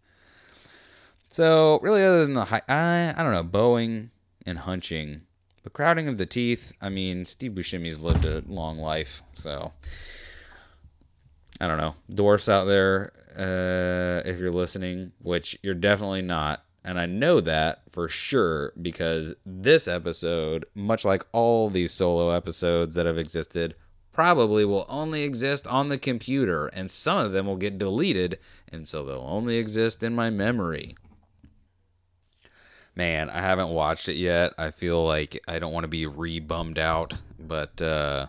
So, 1.28 1.80
really, 1.82 2.04
other 2.04 2.26
than 2.26 2.34
the 2.34 2.46
height, 2.46 2.64
I, 2.70 3.14
I 3.18 3.24
don't 3.24 3.34
know, 3.34 3.44
bowing 3.44 4.12
and 4.46 4.60
hunching. 4.60 5.22
The 5.64 5.70
crowding 5.70 6.10
of 6.10 6.18
the 6.18 6.26
teeth, 6.26 6.74
I 6.82 6.90
mean, 6.90 7.26
Steve 7.26 7.54
Buscemi's 7.54 8.02
lived 8.02 8.26
a 8.26 8.44
long 8.48 8.78
life, 8.78 9.24
so 9.34 9.72
I 11.60 11.68
don't 11.68 11.78
know. 11.78 11.96
Dwarfs 12.14 12.50
out 12.50 12.66
there, 12.66 13.14
uh, 13.38 14.28
if 14.28 14.40
you're 14.40 14.52
listening, 14.52 15.14
which 15.22 15.58
you're 15.64 15.74
definitely 15.74 16.22
not, 16.22 16.66
and 16.84 17.00
I 17.00 17.06
know 17.06 17.40
that 17.40 17.84
for 17.94 18.10
sure 18.10 18.74
because 18.82 19.36
this 19.46 19.88
episode, 19.88 20.66
much 20.76 21.06
like 21.06 21.26
all 21.32 21.70
these 21.70 21.94
solo 21.94 22.32
episodes 22.32 22.96
that 22.96 23.06
have 23.06 23.18
existed, 23.18 23.76
probably 24.12 24.66
will 24.66 24.86
only 24.90 25.24
exist 25.24 25.66
on 25.68 25.88
the 25.88 25.98
computer, 25.98 26.68
and 26.68 26.92
some 26.92 27.18
of 27.18 27.32
them 27.32 27.48
will 27.48 27.56
get 27.56 27.78
deleted, 27.78 28.38
and 28.72 28.86
so 28.88 29.04
they'll 29.04 29.26
only 29.26 29.56
exist 29.56 30.04
in 30.04 30.14
my 30.14 30.30
memory. 30.30 30.96
Man, 32.96 33.30
I 33.30 33.42
haven't 33.42 33.70
watched 33.70 34.08
it 34.08 34.16
yet. 34.16 34.54
I 34.58 34.72
feel 34.72 35.04
like 35.04 35.42
I 35.48 35.60
don't 35.60 35.74
want 35.74 35.84
to 35.84 35.90
be 35.90 36.06
re 36.06 36.40
bummed 36.40 36.78
out, 36.78 37.14
but 37.40 37.82
uh, 37.82 38.28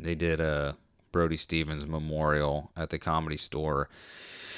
they 0.00 0.14
did 0.14 0.40
a 0.40 0.76
Brody 1.12 1.36
Stevens 1.36 1.86
memorial 1.86 2.70
at 2.76 2.90
the 2.90 2.98
comedy 2.98 3.36
store 3.36 3.88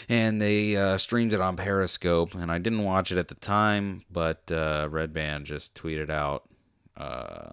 and 0.08 0.40
they 0.40 0.76
uh, 0.76 0.98
streamed 0.98 1.32
it 1.32 1.40
on 1.40 1.56
Periscope. 1.56 2.34
And 2.34 2.50
I 2.50 2.58
didn't 2.58 2.84
watch 2.84 3.12
it 3.12 3.18
at 3.18 3.28
the 3.28 3.34
time, 3.34 4.02
but 4.10 4.50
uh, 4.50 4.88
Redban 4.90 5.44
just 5.44 5.74
tweeted 5.74 6.10
out. 6.10 6.48
Uh, 6.96 7.52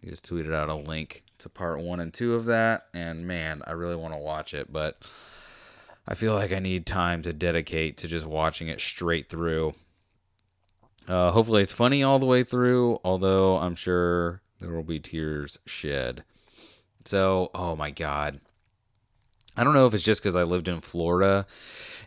he 0.00 0.08
just 0.08 0.28
tweeted 0.28 0.54
out 0.54 0.68
a 0.68 0.74
link 0.74 1.24
to 1.38 1.48
part 1.48 1.80
one 1.80 2.00
and 2.00 2.12
two 2.12 2.34
of 2.34 2.46
that, 2.46 2.86
and 2.94 3.26
man, 3.26 3.62
I 3.66 3.72
really 3.72 3.96
want 3.96 4.14
to 4.14 4.18
watch 4.18 4.54
it, 4.54 4.72
but 4.72 5.02
I 6.06 6.14
feel 6.14 6.34
like 6.34 6.52
I 6.52 6.58
need 6.58 6.86
time 6.86 7.22
to 7.22 7.32
dedicate 7.32 7.96
to 7.98 8.08
just 8.08 8.26
watching 8.26 8.68
it 8.68 8.80
straight 8.80 9.28
through. 9.28 9.74
Uh, 11.06 11.30
hopefully, 11.30 11.62
it's 11.62 11.72
funny 11.72 12.02
all 12.02 12.18
the 12.18 12.26
way 12.26 12.42
through, 12.44 13.00
although 13.04 13.56
I'm 13.56 13.74
sure 13.74 14.42
there 14.60 14.72
will 14.72 14.82
be 14.82 15.00
tears 15.00 15.58
shed. 15.66 16.24
So, 17.04 17.50
oh 17.54 17.76
my 17.76 17.90
god. 17.90 18.40
I 19.56 19.64
don't 19.64 19.74
know 19.74 19.86
if 19.86 19.94
it's 19.94 20.04
just 20.04 20.22
because 20.22 20.36
I 20.36 20.44
lived 20.44 20.68
in 20.68 20.80
Florida 20.80 21.46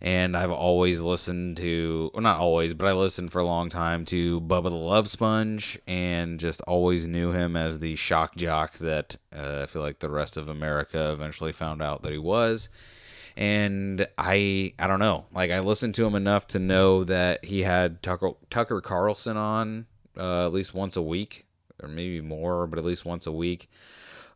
and 0.02 0.36
I've 0.36 0.52
always 0.52 1.02
listened 1.02 1.58
to, 1.58 2.10
well, 2.14 2.24
not 2.24 2.40
always, 2.40 2.74
but 2.74 2.88
I 2.88 2.94
listened 2.94 3.32
for 3.32 3.40
a 3.40 3.46
long 3.46 3.70
time 3.70 4.06
to 4.06 4.42
Bubba 4.42 4.70
the 4.70 4.76
Love 4.76 5.10
Sponge 5.10 5.78
and 5.86 6.40
just 6.40 6.62
always 6.62 7.06
knew 7.06 7.32
him 7.32 7.56
as 7.56 7.80
the 7.80 7.96
shock 7.96 8.36
jock 8.36 8.74
that 8.80 9.18
uh, 9.36 9.62
I 9.64 9.66
feel 9.66 9.82
like 9.82 10.00
the 10.00 10.10
rest 10.10 10.38
of 10.38 10.48
America 10.48 11.12
eventually 11.12 11.52
found 11.52 11.82
out 11.82 12.02
that 12.04 12.12
he 12.12 12.18
was. 12.18 12.70
And 13.36 14.08
I, 14.18 14.74
I 14.78 14.88
don't 14.88 15.00
know, 15.00 15.26
like 15.34 15.52
I 15.52 15.60
listened 15.60 15.96
to 15.96 16.06
him 16.06 16.16
enough 16.16 16.48
to 16.48 16.60
know 16.60 17.04
that 17.06 17.46
he 17.46 17.64
had 17.64 18.04
Tucker, 18.04 18.32
Tucker 18.50 18.80
Carlson 18.80 19.38
on 19.38 19.88
uh, 20.18 20.46
at 20.46 20.54
least 20.54 20.74
once 20.74 20.96
a 20.96 21.02
week, 21.02 21.46
or 21.82 21.90
maybe 21.90 22.22
more, 22.22 22.68
but 22.68 22.78
at 22.78 22.86
least 22.86 23.06
once 23.06 23.26
a 23.26 23.32
week 23.32 23.70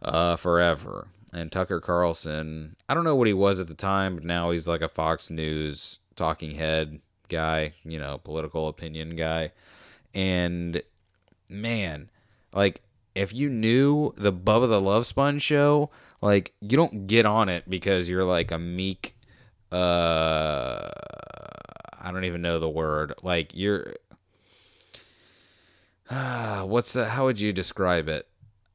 uh, 0.01 0.35
forever 0.35 1.07
and 1.33 1.51
Tucker 1.51 1.79
Carlson, 1.79 2.75
I 2.87 2.93
don't 2.93 3.03
know 3.03 3.15
what 3.15 3.27
he 3.27 3.33
was 3.33 3.59
at 3.59 3.67
the 3.67 3.73
time, 3.73 4.15
but 4.15 4.23
now 4.23 4.51
he's 4.51 4.67
like 4.67 4.81
a 4.81 4.89
Fox 4.89 5.29
News 5.29 5.99
talking 6.15 6.51
head 6.51 6.99
guy, 7.29 7.73
you 7.83 7.99
know, 7.99 8.17
political 8.17 8.67
opinion 8.67 9.15
guy. 9.15 9.51
And 10.13 10.81
man, 11.49 12.09
like 12.53 12.81
if 13.17 13.33
you 13.33 13.49
knew 13.49 14.13
the 14.15 14.31
Bubba 14.31 14.69
the 14.69 14.79
Love 14.79 15.05
Sponge 15.05 15.41
show, 15.41 15.89
like 16.21 16.53
you 16.61 16.77
don't 16.77 17.07
get 17.07 17.25
on 17.25 17.49
it 17.49 17.69
because 17.69 18.09
you're 18.09 18.23
like 18.23 18.51
a 18.51 18.59
meek 18.59 19.15
uh 19.71 20.89
I 21.99 22.11
don't 22.11 22.23
even 22.25 22.41
know 22.41 22.59
the 22.59 22.69
word. 22.69 23.13
Like 23.23 23.51
you're 23.53 23.95
uh, 26.09 26.61
what's 26.65 26.93
the 26.93 27.05
how 27.05 27.25
would 27.25 27.39
you 27.39 27.51
describe 27.51 28.07
it? 28.07 28.27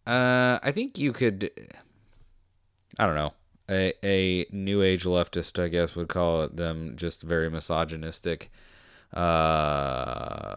Uh 0.06 0.58
I 0.62 0.72
think 0.72 0.98
you 0.98 1.12
could 1.12 1.50
I 2.98 3.06
don't 3.06 3.14
know. 3.14 3.32
A 3.70 3.94
a 4.04 4.46
new 4.52 4.82
age 4.82 5.04
leftist, 5.04 5.62
I 5.62 5.68
guess, 5.68 5.96
would 5.96 6.08
call 6.08 6.48
them 6.48 6.94
just 6.96 7.22
very 7.22 7.48
misogynistic. 7.48 8.50
Uh 9.14 10.51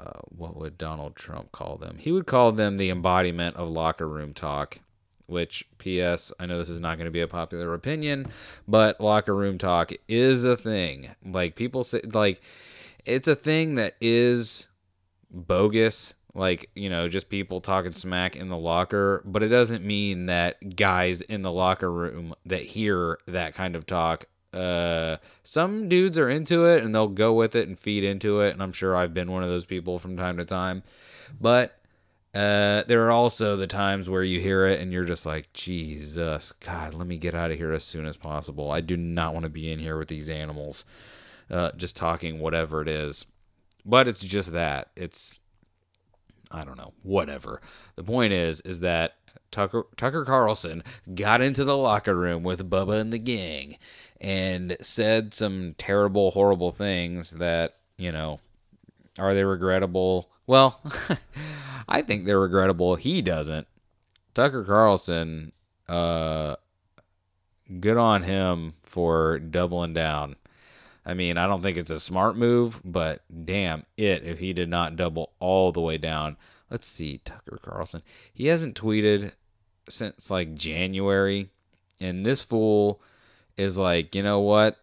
Donald 0.78 1.16
Trump 1.16 1.52
call 1.52 1.78
them? 1.78 1.98
He 1.98 2.12
would 2.12 2.26
call 2.26 2.52
them 2.52 2.78
the 2.78 2.90
embodiment 2.90 3.56
of 3.56 3.70
locker 3.70 4.08
room 4.08 4.34
talk 4.34 4.80
which 5.28 5.66
ps 5.78 6.32
i 6.40 6.46
know 6.46 6.60
this 6.60 6.70
is 6.70 6.80
not 6.80 6.98
going 6.98 7.06
to 7.06 7.12
be 7.12 7.22
a 7.22 7.28
popular 7.28 7.74
opinion 7.74 8.28
but 8.68 9.02
locker 9.02 9.36
room 9.36 9.58
talk 9.58 9.92
is 10.08 10.46
a 10.46 10.56
thing 10.56 11.10
like 11.26 11.56
people 11.56 11.84
say 11.84 12.00
like 12.14 12.42
it's 13.06 13.28
a 13.28 13.36
thing 13.36 13.76
that 13.76 13.96
is 14.00 14.70
bogus 15.32 16.14
like 16.34 16.70
you 16.76 16.90
know 16.90 17.08
just 17.08 17.30
people 17.30 17.60
talking 17.60 17.94
smack 17.94 18.36
in 18.36 18.50
the 18.50 18.58
locker 18.58 19.24
but 19.26 19.42
it 19.42 19.48
doesn't 19.48 19.84
mean 19.84 20.28
that 20.28 20.76
guys 20.76 21.22
in 21.22 21.42
the 21.42 21.52
locker 21.52 21.92
room 21.92 22.34
that 22.46 22.62
hear 22.62 23.18
that 23.26 23.56
kind 23.56 23.76
of 23.76 23.86
talk 23.86 24.26
uh 24.56 25.18
some 25.44 25.90
dudes 25.90 26.18
are 26.18 26.30
into 26.30 26.66
it 26.66 26.84
and 26.84 26.96
they'll 26.96 27.08
go 27.08 27.34
with 27.34 27.56
it 27.56 27.68
and 27.68 27.78
feed 27.78 28.04
into 28.04 28.40
it 28.40 28.54
and 28.54 28.64
i'm 28.64 28.72
sure 28.72 28.96
i've 28.96 29.14
been 29.14 29.32
one 29.32 29.44
of 29.44 29.50
those 29.50 29.66
people 29.66 30.00
from 30.00 30.16
time 30.16 30.38
to 30.38 30.46
time 30.46 30.82
but 31.40 31.80
uh, 32.36 32.84
there 32.88 33.06
are 33.06 33.12
also 33.12 33.56
the 33.56 33.66
times 33.66 34.10
where 34.10 34.22
you 34.22 34.42
hear 34.42 34.66
it 34.66 34.82
and 34.82 34.92
you're 34.92 35.06
just 35.06 35.26
like, 35.26 35.54
Jesus, 35.54 36.52
God, 36.52 36.94
let 36.94 37.08
me 37.08 37.18
get 37.18 37.34
out 37.34 37.50
of 37.50 37.58
here 37.58 37.72
as 37.72 37.86
soon 37.86 38.06
as 38.06 38.18
possible. 38.18 38.72
I 38.72 38.82
do 38.82 38.98
not 38.98 39.34
want 39.34 39.46
to 39.46 39.50
be 39.50 39.72
in 39.72 39.80
here 39.80 39.98
with 39.98 40.10
these 40.10 40.30
animals, 40.30 40.84
uh, 41.50 41.72
just 41.78 41.96
talking 41.96 42.40
whatever 42.40 42.82
it 42.82 42.90
is. 42.90 43.26
But 43.86 44.10
it's 44.10 44.20
just 44.20 44.52
that. 44.52 44.90
It's, 44.98 45.40
I 46.52 46.66
don't 46.66 46.78
know, 46.78 46.92
whatever. 47.04 47.62
The 47.96 48.04
point 48.04 48.34
is, 48.34 48.60
is 48.62 48.82
that 48.82 49.16
Tucker 49.56 49.86
Tucker 49.96 50.26
Carlson 50.26 50.84
got 51.14 51.40
into 51.40 51.64
the 51.64 51.78
locker 51.78 52.14
room 52.14 52.44
with 52.44 52.70
Bubba 52.70 53.00
and 53.00 53.14
the 53.14 53.18
gang 53.18 53.78
and 54.20 54.76
said 54.82 55.34
some 55.34 55.76
terrible, 55.78 56.32
horrible 56.32 56.72
things 56.72 57.32
that 57.32 57.78
you 57.98 58.12
know 58.12 58.42
are 59.18 59.34
they 59.34 59.46
regrettable? 59.46 60.30
Well, 60.46 60.82
I 61.88 62.02
think 62.02 62.26
they're 62.26 62.38
regrettable. 62.38 62.96
He 62.96 63.22
doesn't. 63.22 63.66
Tucker 64.34 64.66
Carlson, 64.66 65.54
uh, 65.88 66.58
good 67.80 67.96
on 67.96 68.24
him 68.24 68.74
for 68.84 69.40
doubling 69.40 69.94
down. 69.94 70.36
I 71.06 71.14
mean, 71.14 71.38
I 71.38 71.48
don't 71.48 71.62
think 71.62 71.78
it's 71.78 71.92
a 71.92 72.00
smart 72.02 72.36
move, 72.36 72.82
but 72.84 73.24
damn 73.46 73.86
it 73.96 74.26
if 74.26 74.40
he 74.40 74.52
did 74.52 74.68
not 74.68 74.98
double 74.98 75.32
all 75.40 75.72
the 75.72 75.80
way 75.80 75.98
down. 75.98 76.36
Let's 76.70 76.88
see, 76.88 77.20
Tucker 77.24 77.58
Carlson. 77.62 78.02
He 78.34 78.48
hasn't 78.48 78.76
tweeted 78.76 79.32
since 79.90 80.30
like 80.30 80.56
January, 80.56 81.50
and 82.02 82.26
this 82.26 82.42
fool 82.42 83.02
is 83.58 83.78
like, 83.78 84.16
you 84.16 84.24
know 84.24 84.40
what? 84.42 84.78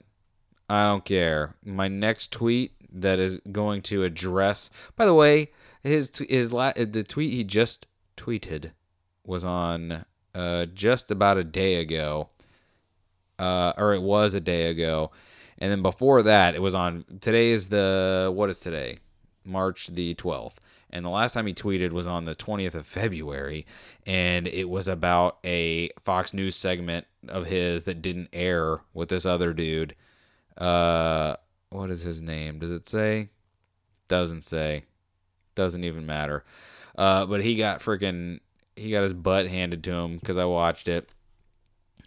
I 0.69 0.87
don't 0.87 1.05
care. 1.05 1.55
My 1.65 1.89
next 1.89 2.33
tweet 2.33 2.73
that 2.95 3.19
is 3.19 3.41
going 3.51 3.83
to 3.83 4.05
address. 4.05 4.71
By 4.97 5.07
the 5.07 5.15
way, 5.15 5.51
his 5.83 6.11
his 6.29 6.53
la- 6.53 6.73
the 6.73 7.05
tweet 7.05 7.33
he 7.33 7.45
just 7.45 7.87
tweeted 8.17 8.73
was 9.25 9.45
on 9.45 10.05
uh, 10.35 10.67
just 10.67 11.11
about 11.11 11.39
a 11.39 11.45
day 11.45 11.77
ago, 11.77 12.31
uh, 13.39 13.73
or 13.77 13.95
it 13.95 14.03
was 14.03 14.35
a 14.35 14.41
day 14.41 14.67
ago, 14.67 15.11
and 15.59 15.71
then 15.71 15.83
before 15.83 16.23
that 16.23 16.55
it 16.55 16.63
was 16.63 16.75
on. 16.75 17.05
Today 17.21 17.51
is 17.51 17.69
the 17.69 18.31
what 18.35 18.51
is 18.51 18.59
today? 18.59 18.99
March 19.45 19.89
the 19.89 20.15
twelfth. 20.15 20.61
And 20.93 21.05
the 21.05 21.11
last 21.11 21.33
time 21.33 21.47
he 21.47 21.55
tweeted 21.55 21.93
was 21.93 22.07
on 22.07 22.25
the 22.25 22.35
20th 22.35 22.75
of 22.75 22.87
February, 22.87 23.67
and 24.07 24.47
it 24.47 24.69
was 24.69 24.89
about 24.89 25.39
a 25.45 25.91
Fox 26.01 26.35
News 26.35 26.55
segment 26.57 27.07
of 27.29 27.47
his 27.47 27.85
that 27.85 28.03
didn't 28.03 28.29
air 28.33 28.81
with 28.93 29.09
this 29.09 29.25
other 29.25 29.53
dude. 29.53 29.95
Uh, 30.57 31.37
what 31.71 31.91
is 31.91 32.03
his 32.03 32.21
name? 32.21 32.59
Does 32.59 32.73
it 32.73 32.89
say? 32.89 33.31
Doesn't 34.09 34.43
say. 34.43 34.85
Doesn't 35.55 35.85
even 35.85 36.05
matter. 36.05 36.45
Uh, 36.97 37.25
but 37.25 37.43
he 37.43 37.57
got 37.57 37.81
freaking 37.81 38.41
he 38.77 38.91
got 38.91 39.03
his 39.03 39.13
butt 39.13 39.47
handed 39.47 39.85
to 39.85 39.93
him 39.93 40.17
because 40.17 40.37
I 40.37 40.45
watched 40.45 40.89
it, 40.89 41.09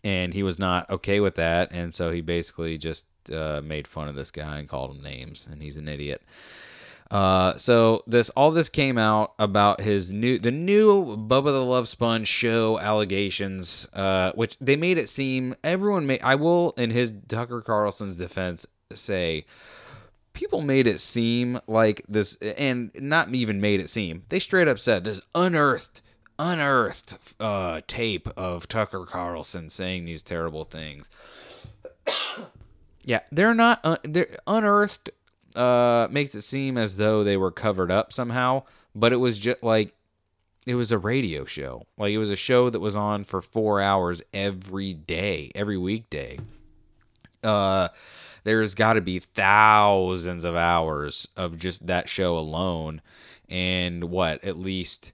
and 0.03 0.33
he 0.33 0.43
was 0.43 0.59
not 0.59 0.89
okay 0.89 1.19
with 1.19 1.35
that, 1.35 1.71
and 1.71 1.93
so 1.93 2.11
he 2.11 2.21
basically 2.21 2.77
just 2.77 3.07
uh, 3.31 3.61
made 3.63 3.87
fun 3.87 4.07
of 4.07 4.15
this 4.15 4.31
guy 4.31 4.59
and 4.59 4.69
called 4.69 4.95
him 4.95 5.03
names, 5.03 5.47
and 5.49 5.61
he's 5.61 5.77
an 5.77 5.87
idiot. 5.87 6.23
Uh, 7.11 7.55
so 7.55 8.03
this 8.07 8.29
all 8.31 8.51
this 8.51 8.67
came 8.67 8.97
out 8.97 9.33
about 9.37 9.79
his 9.79 10.11
new 10.11 10.39
the 10.39 10.51
new 10.51 11.15
Bubba 11.17 11.45
the 11.45 11.63
Love 11.63 11.87
Sponge 11.87 12.27
show 12.27 12.79
allegations, 12.79 13.87
uh, 13.93 14.31
which 14.33 14.57
they 14.59 14.75
made 14.75 14.97
it 14.97 15.07
seem 15.07 15.55
everyone 15.63 16.07
made. 16.07 16.21
I 16.23 16.35
will, 16.35 16.71
in 16.77 16.89
his 16.89 17.13
Tucker 17.27 17.61
Carlson's 17.61 18.17
defense, 18.17 18.65
say 18.93 19.45
people 20.33 20.61
made 20.61 20.85
it 20.85 20.99
seem 20.99 21.59
like 21.67 22.03
this, 22.07 22.35
and 22.35 22.91
not 22.93 23.33
even 23.33 23.59
made 23.59 23.79
it 23.79 23.89
seem. 23.89 24.23
They 24.29 24.39
straight 24.39 24.67
up 24.67 24.77
said 24.77 25.03
this 25.03 25.21
unearthed, 25.33 26.01
unearthed 26.37 27.17
uh, 27.39 27.81
tape 27.87 28.27
of 28.37 28.67
Tucker 28.67 29.05
Carlson 29.05 29.69
saying 29.69 30.05
these 30.05 30.21
terrible 30.21 30.63
things. 30.63 31.09
yeah, 33.03 33.21
they're 33.31 33.55
not. 33.55 33.79
Uh, 33.83 33.97
they're 34.03 34.37
unearthed. 34.45 35.09
Uh, 35.55 36.07
makes 36.11 36.35
it 36.35 36.41
seem 36.41 36.77
as 36.77 36.97
though 36.97 37.23
they 37.23 37.37
were 37.37 37.51
covered 37.51 37.89
up 37.91 38.11
somehow, 38.11 38.63
but 38.93 39.13
it 39.13 39.17
was 39.17 39.39
just 39.39 39.63
like 39.63 39.93
it 40.65 40.75
was 40.75 40.91
a 40.91 40.97
radio 40.97 41.45
show. 41.45 41.85
Like 41.97 42.11
it 42.11 42.17
was 42.17 42.29
a 42.29 42.35
show 42.35 42.69
that 42.69 42.79
was 42.79 42.95
on 42.95 43.23
for 43.23 43.41
four 43.41 43.79
hours 43.81 44.21
every 44.33 44.93
day, 44.93 45.51
every 45.55 45.77
weekday. 45.77 46.39
Uh, 47.43 47.89
there's 48.43 48.75
got 48.75 48.93
to 48.93 49.01
be 49.01 49.19
thousands 49.19 50.43
of 50.43 50.55
hours 50.55 51.27
of 51.35 51.57
just 51.57 51.87
that 51.87 52.07
show 52.07 52.37
alone 52.37 53.01
and 53.49 54.05
what 54.05 54.43
at 54.43 54.57
least 54.57 55.13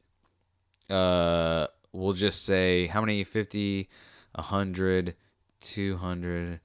uh 0.90 1.68
we'll 1.92 2.14
just 2.14 2.46
say 2.46 2.88
how 2.88 3.02
many 3.02 3.24
50 3.24 3.90
100 4.36 5.16
200 5.60 6.60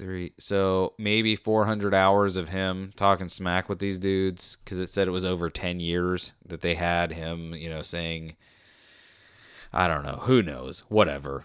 3 0.00 0.32
so 0.38 0.94
maybe 0.98 1.36
400 1.36 1.94
hours 1.94 2.36
of 2.36 2.48
him 2.48 2.92
talking 2.96 3.28
smack 3.28 3.68
with 3.68 3.78
these 3.78 3.98
dudes 3.98 4.56
cuz 4.64 4.78
it 4.78 4.88
said 4.88 5.06
it 5.06 5.12
was 5.12 5.24
over 5.24 5.50
10 5.50 5.78
years 5.78 6.32
that 6.44 6.62
they 6.62 6.74
had 6.74 7.12
him, 7.12 7.54
you 7.54 7.68
know, 7.68 7.82
saying 7.82 8.36
I 9.72 9.86
don't 9.86 10.02
know, 10.02 10.22
who 10.22 10.42
knows, 10.42 10.80
whatever. 10.88 11.44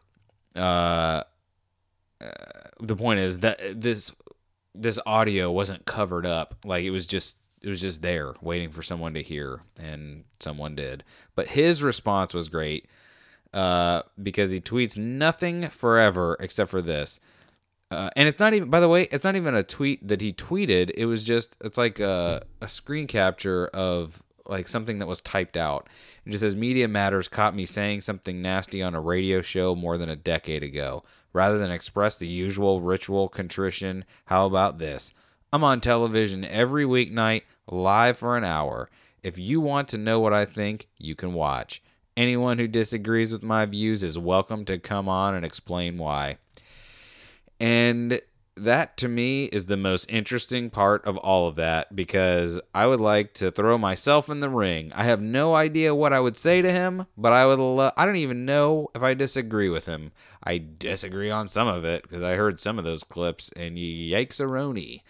Uh, 0.56 1.24
uh 2.22 2.32
the 2.80 2.96
point 2.96 3.20
is 3.20 3.39
that 3.39 3.60
this 3.80 4.13
this 4.74 5.00
audio 5.06 5.52
wasn't 5.52 5.86
covered 5.86 6.26
up. 6.26 6.56
Like 6.65 6.84
it 6.84 6.91
was 6.91 7.08
just 7.08 7.38
it 7.62 7.70
was 7.70 7.82
just 7.82 8.02
there 8.02 8.34
waiting 8.41 8.70
for 8.70 8.84
someone 8.84 9.13
to 9.15 9.22
hear 9.22 9.62
and 9.78 10.24
someone 10.39 10.76
did. 10.76 11.04
But 11.36 11.50
his 11.50 11.82
response 11.82 12.34
was 12.34 12.48
great 12.48 12.88
uh, 13.54 14.04
because 14.22 14.52
he 14.52 14.60
tweets 14.60 14.98
nothing 14.98 15.70
forever 15.70 16.38
except 16.39 16.70
for 16.70 16.82
this 16.82 17.20
uh, 17.91 18.10
and 18.15 18.28
it's 18.28 18.39
not 18.39 18.54
even 18.54 18.69
by 18.69 18.80
the 18.80 18.89
way 18.89 19.04
it's 19.12 19.24
not 19.24 19.36
even 19.36 19.56
a 19.56 19.63
tweet 19.63 20.08
that 20.08 20.21
he 20.21 20.34
tweeted 20.34 20.91
it 20.95 21.06
was 21.06 21.24
just 21.24 21.58
it's 21.62 21.78
like 21.78 22.00
a, 22.00 22.43
a 22.62 22.67
screen 22.67 23.08
capture 23.08 23.67
of 23.67 24.21
like 24.48 24.67
something 24.67 25.00
that 25.00 25.08
was 25.08 25.21
typed 25.21 25.58
out. 25.58 25.88
It 26.26 26.32
just 26.32 26.41
says 26.41 26.56
Media 26.56 26.88
Matters 26.88 27.28
caught 27.28 27.56
me 27.56 27.65
saying 27.65 28.02
something 28.02 28.41
nasty 28.41 28.82
on 28.82 28.95
a 28.95 29.02
radio 29.02 29.41
show 29.41 29.76
more 29.76 29.98
than 29.98 30.10
a 30.10 30.15
decade 30.15 30.63
ago. 30.63 31.04
Rather 31.34 31.58
than 31.58 31.71
express 31.71 32.17
the 32.17 32.28
usual 32.28 32.82
ritual 32.82 33.28
contrition, 33.28 34.06
how 34.26 34.45
about 34.45 34.78
this? 34.78 35.13
I'm 35.52 35.63
on 35.63 35.82
television 35.82 36.45
every 36.45 36.86
weeknight, 36.86 37.43
live 37.71 38.17
for 38.17 38.38
an 38.38 38.43
hour. 38.43 38.89
If 39.24 39.38
you 39.38 39.62
want 39.62 39.88
to 39.89 39.98
know 39.98 40.19
what 40.19 40.34
I 40.34 40.45
think, 40.45 40.88
you 40.98 41.15
can 41.15 41.34
watch. 41.34 41.82
Anyone 42.15 42.60
who 42.60 42.67
disagrees 42.67 43.32
with 43.32 43.43
my 43.43 43.65
views 43.65 44.04
is 44.04 44.17
welcome 44.17 44.63
to 44.65 44.78
come 44.78 45.10
on 45.10 45.36
and 45.36 45.43
explain 45.43 45.98
why. 45.98 46.38
And 47.60 48.22
that 48.58 48.96
to 48.98 49.08
me 49.10 49.46
is 49.46 49.65
the 49.65 49.78
most 49.78 50.10
interesting 50.10 50.70
part 50.70 51.06
of 51.06 51.18
all 51.18 51.48
of 51.48 51.56
that 51.56 51.94
because 51.94 52.60
I 52.74 52.86
would 52.86 53.02
like 53.02 53.34
to 53.36 53.52
throw 53.52 53.78
myself 53.78 54.30
in 54.30 54.39
the 54.39 54.50
ring. 54.50 54.94
I 54.94 55.04
have 55.04 55.22
no 55.22 55.56
idea 55.56 55.94
what 55.94 56.13
I 56.13 56.22
would 56.22 56.38
say 56.38 56.62
to 56.62 56.72
him, 56.72 57.06
but 57.18 57.34
I 57.34 57.46
would 57.46 57.60
lo- 57.60 57.91
I 57.98 58.06
don't 58.06 58.15
even 58.15 58.46
know 58.46 58.88
if 58.96 59.04
I 59.04 59.13
disagree 59.13 59.68
with 59.68 59.86
him. 59.86 60.13
I 60.44 60.63
disagree 60.80 61.30
on 61.30 61.48
some 61.50 61.68
of 61.68 61.84
it 61.84 62.04
because 62.04 62.24
I 62.24 62.36
heard 62.36 62.60
some 62.60 62.80
of 62.80 62.86
those 62.86 63.04
clips 63.04 63.52
and 63.58 63.78
yikes 63.78 64.39
aroni. 64.39 65.02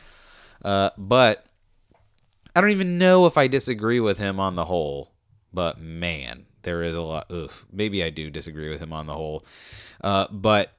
Uh, 0.63 0.89
but 0.97 1.45
I 2.55 2.61
don't 2.61 2.71
even 2.71 2.97
know 2.97 3.27
if 3.27 3.37
I 3.37 3.47
disagree 3.47 3.99
with 3.99 4.17
him 4.17 4.39
on 4.39 4.55
the 4.55 4.65
whole. 4.65 5.11
But 5.53 5.79
man, 5.79 6.47
there 6.63 6.81
is 6.81 6.95
a 6.95 7.01
lot. 7.01 7.31
Oof, 7.31 7.67
maybe 7.71 8.03
I 8.03 8.09
do 8.09 8.31
disagree 8.31 8.69
with 8.69 8.79
him 8.79 8.91
on 8.91 9.05
the 9.05 9.13
whole. 9.13 9.45
Uh, 10.01 10.25
but. 10.31 10.71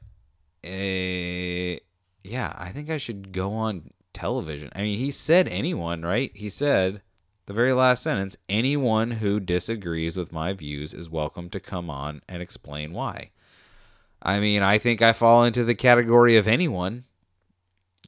Uh, 0.67 1.79
yeah, 2.25 2.53
I 2.59 2.71
think 2.75 2.91
I 2.91 2.97
should 2.99 3.33
go 3.33 3.53
on 3.53 3.91
television. 4.13 4.71
I 4.75 4.83
mean, 4.83 4.99
he 4.99 5.11
said 5.11 5.47
anyone, 5.47 6.03
right? 6.03 6.33
He 6.35 6.49
said 6.49 7.03
the 7.47 7.53
very 7.53 7.73
last 7.73 8.03
sentence 8.03 8.37
anyone 8.49 9.13
who 9.13 9.39
disagrees 9.39 10.17
with 10.17 10.33
my 10.33 10.53
views 10.53 10.93
is 10.93 11.09
welcome 11.09 11.49
to 11.51 11.61
come 11.61 11.89
on 11.89 12.23
and 12.29 12.43
explain 12.43 12.93
why. 12.93 13.31
I 14.21 14.41
mean, 14.41 14.63
I 14.63 14.79
think 14.79 15.03
I 15.03 15.13
fall 15.13 15.45
into 15.45 15.63
the 15.63 15.75
category 15.75 16.37
of 16.37 16.49
anyone. 16.49 17.05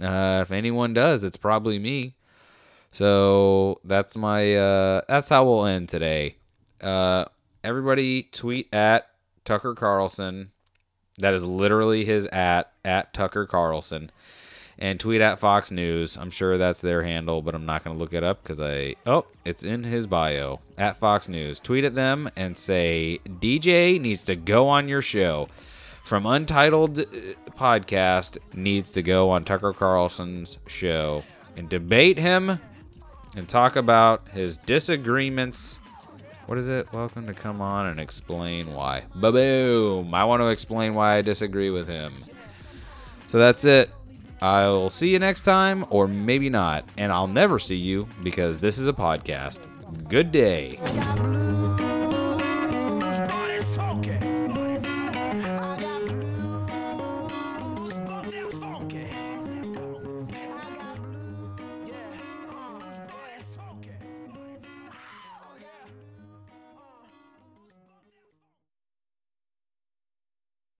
Uh, 0.00 0.40
if 0.42 0.50
anyone 0.50 0.94
does, 0.94 1.22
it's 1.22 1.36
probably 1.36 1.78
me. 1.78 2.16
So 2.90 3.80
that's 3.84 4.16
my 4.16 4.56
uh, 4.56 5.02
that's 5.08 5.28
how 5.28 5.44
we'll 5.44 5.66
end 5.66 5.88
today. 5.88 6.36
Uh, 6.80 7.26
everybody 7.62 8.24
tweet 8.24 8.72
at 8.74 9.10
Tucker 9.44 9.74
Carlson. 9.74 10.50
That 11.18 11.34
is 11.34 11.44
literally 11.44 12.04
his 12.04 12.26
at 12.26 12.72
at 12.84 13.12
Tucker 13.12 13.46
Carlson. 13.46 14.10
And 14.80 15.00
tweet 15.00 15.20
at 15.20 15.40
Fox 15.40 15.72
News. 15.72 16.16
I'm 16.16 16.30
sure 16.30 16.56
that's 16.56 16.80
their 16.80 17.02
handle, 17.02 17.42
but 17.42 17.56
I'm 17.56 17.66
not 17.66 17.82
going 17.82 17.96
to 17.96 18.00
look 18.00 18.12
it 18.12 18.22
up 18.22 18.42
because 18.42 18.60
I. 18.60 18.94
Oh, 19.06 19.26
it's 19.44 19.64
in 19.64 19.82
his 19.82 20.06
bio. 20.06 20.60
At 20.76 20.96
Fox 20.98 21.28
News. 21.28 21.58
Tweet 21.58 21.84
at 21.84 21.96
them 21.96 22.30
and 22.36 22.56
say, 22.56 23.18
DJ 23.26 24.00
needs 24.00 24.22
to 24.24 24.36
go 24.36 24.68
on 24.68 24.86
your 24.86 25.02
show. 25.02 25.48
From 26.04 26.24
Untitled 26.24 27.00
uh, 27.00 27.04
Podcast 27.50 28.38
needs 28.54 28.92
to 28.92 29.02
go 29.02 29.28
on 29.30 29.44
Tucker 29.44 29.72
Carlson's 29.72 30.58
show 30.66 31.22
and 31.56 31.68
debate 31.68 32.16
him 32.16 32.58
and 33.36 33.48
talk 33.48 33.76
about 33.76 34.26
his 34.28 34.56
disagreements. 34.58 35.80
What 36.48 36.56
is 36.56 36.68
it? 36.68 36.90
Welcome 36.94 37.26
to 37.26 37.34
come 37.34 37.60
on 37.60 37.88
and 37.88 38.00
explain 38.00 38.72
why. 38.72 39.04
Ba-boom! 39.14 40.14
I 40.14 40.24
want 40.24 40.40
to 40.40 40.48
explain 40.48 40.94
why 40.94 41.16
I 41.16 41.20
disagree 41.20 41.68
with 41.68 41.86
him. 41.86 42.14
So 43.26 43.38
that's 43.38 43.66
it. 43.66 43.90
I'll 44.40 44.88
see 44.88 45.10
you 45.10 45.18
next 45.18 45.42
time, 45.42 45.84
or 45.90 46.08
maybe 46.08 46.48
not. 46.48 46.88
And 46.96 47.12
I'll 47.12 47.26
never 47.26 47.58
see 47.58 47.76
you 47.76 48.08
because 48.22 48.62
this 48.62 48.78
is 48.78 48.88
a 48.88 48.94
podcast. 48.94 49.58
Good 50.08 50.32
day. 50.32 50.78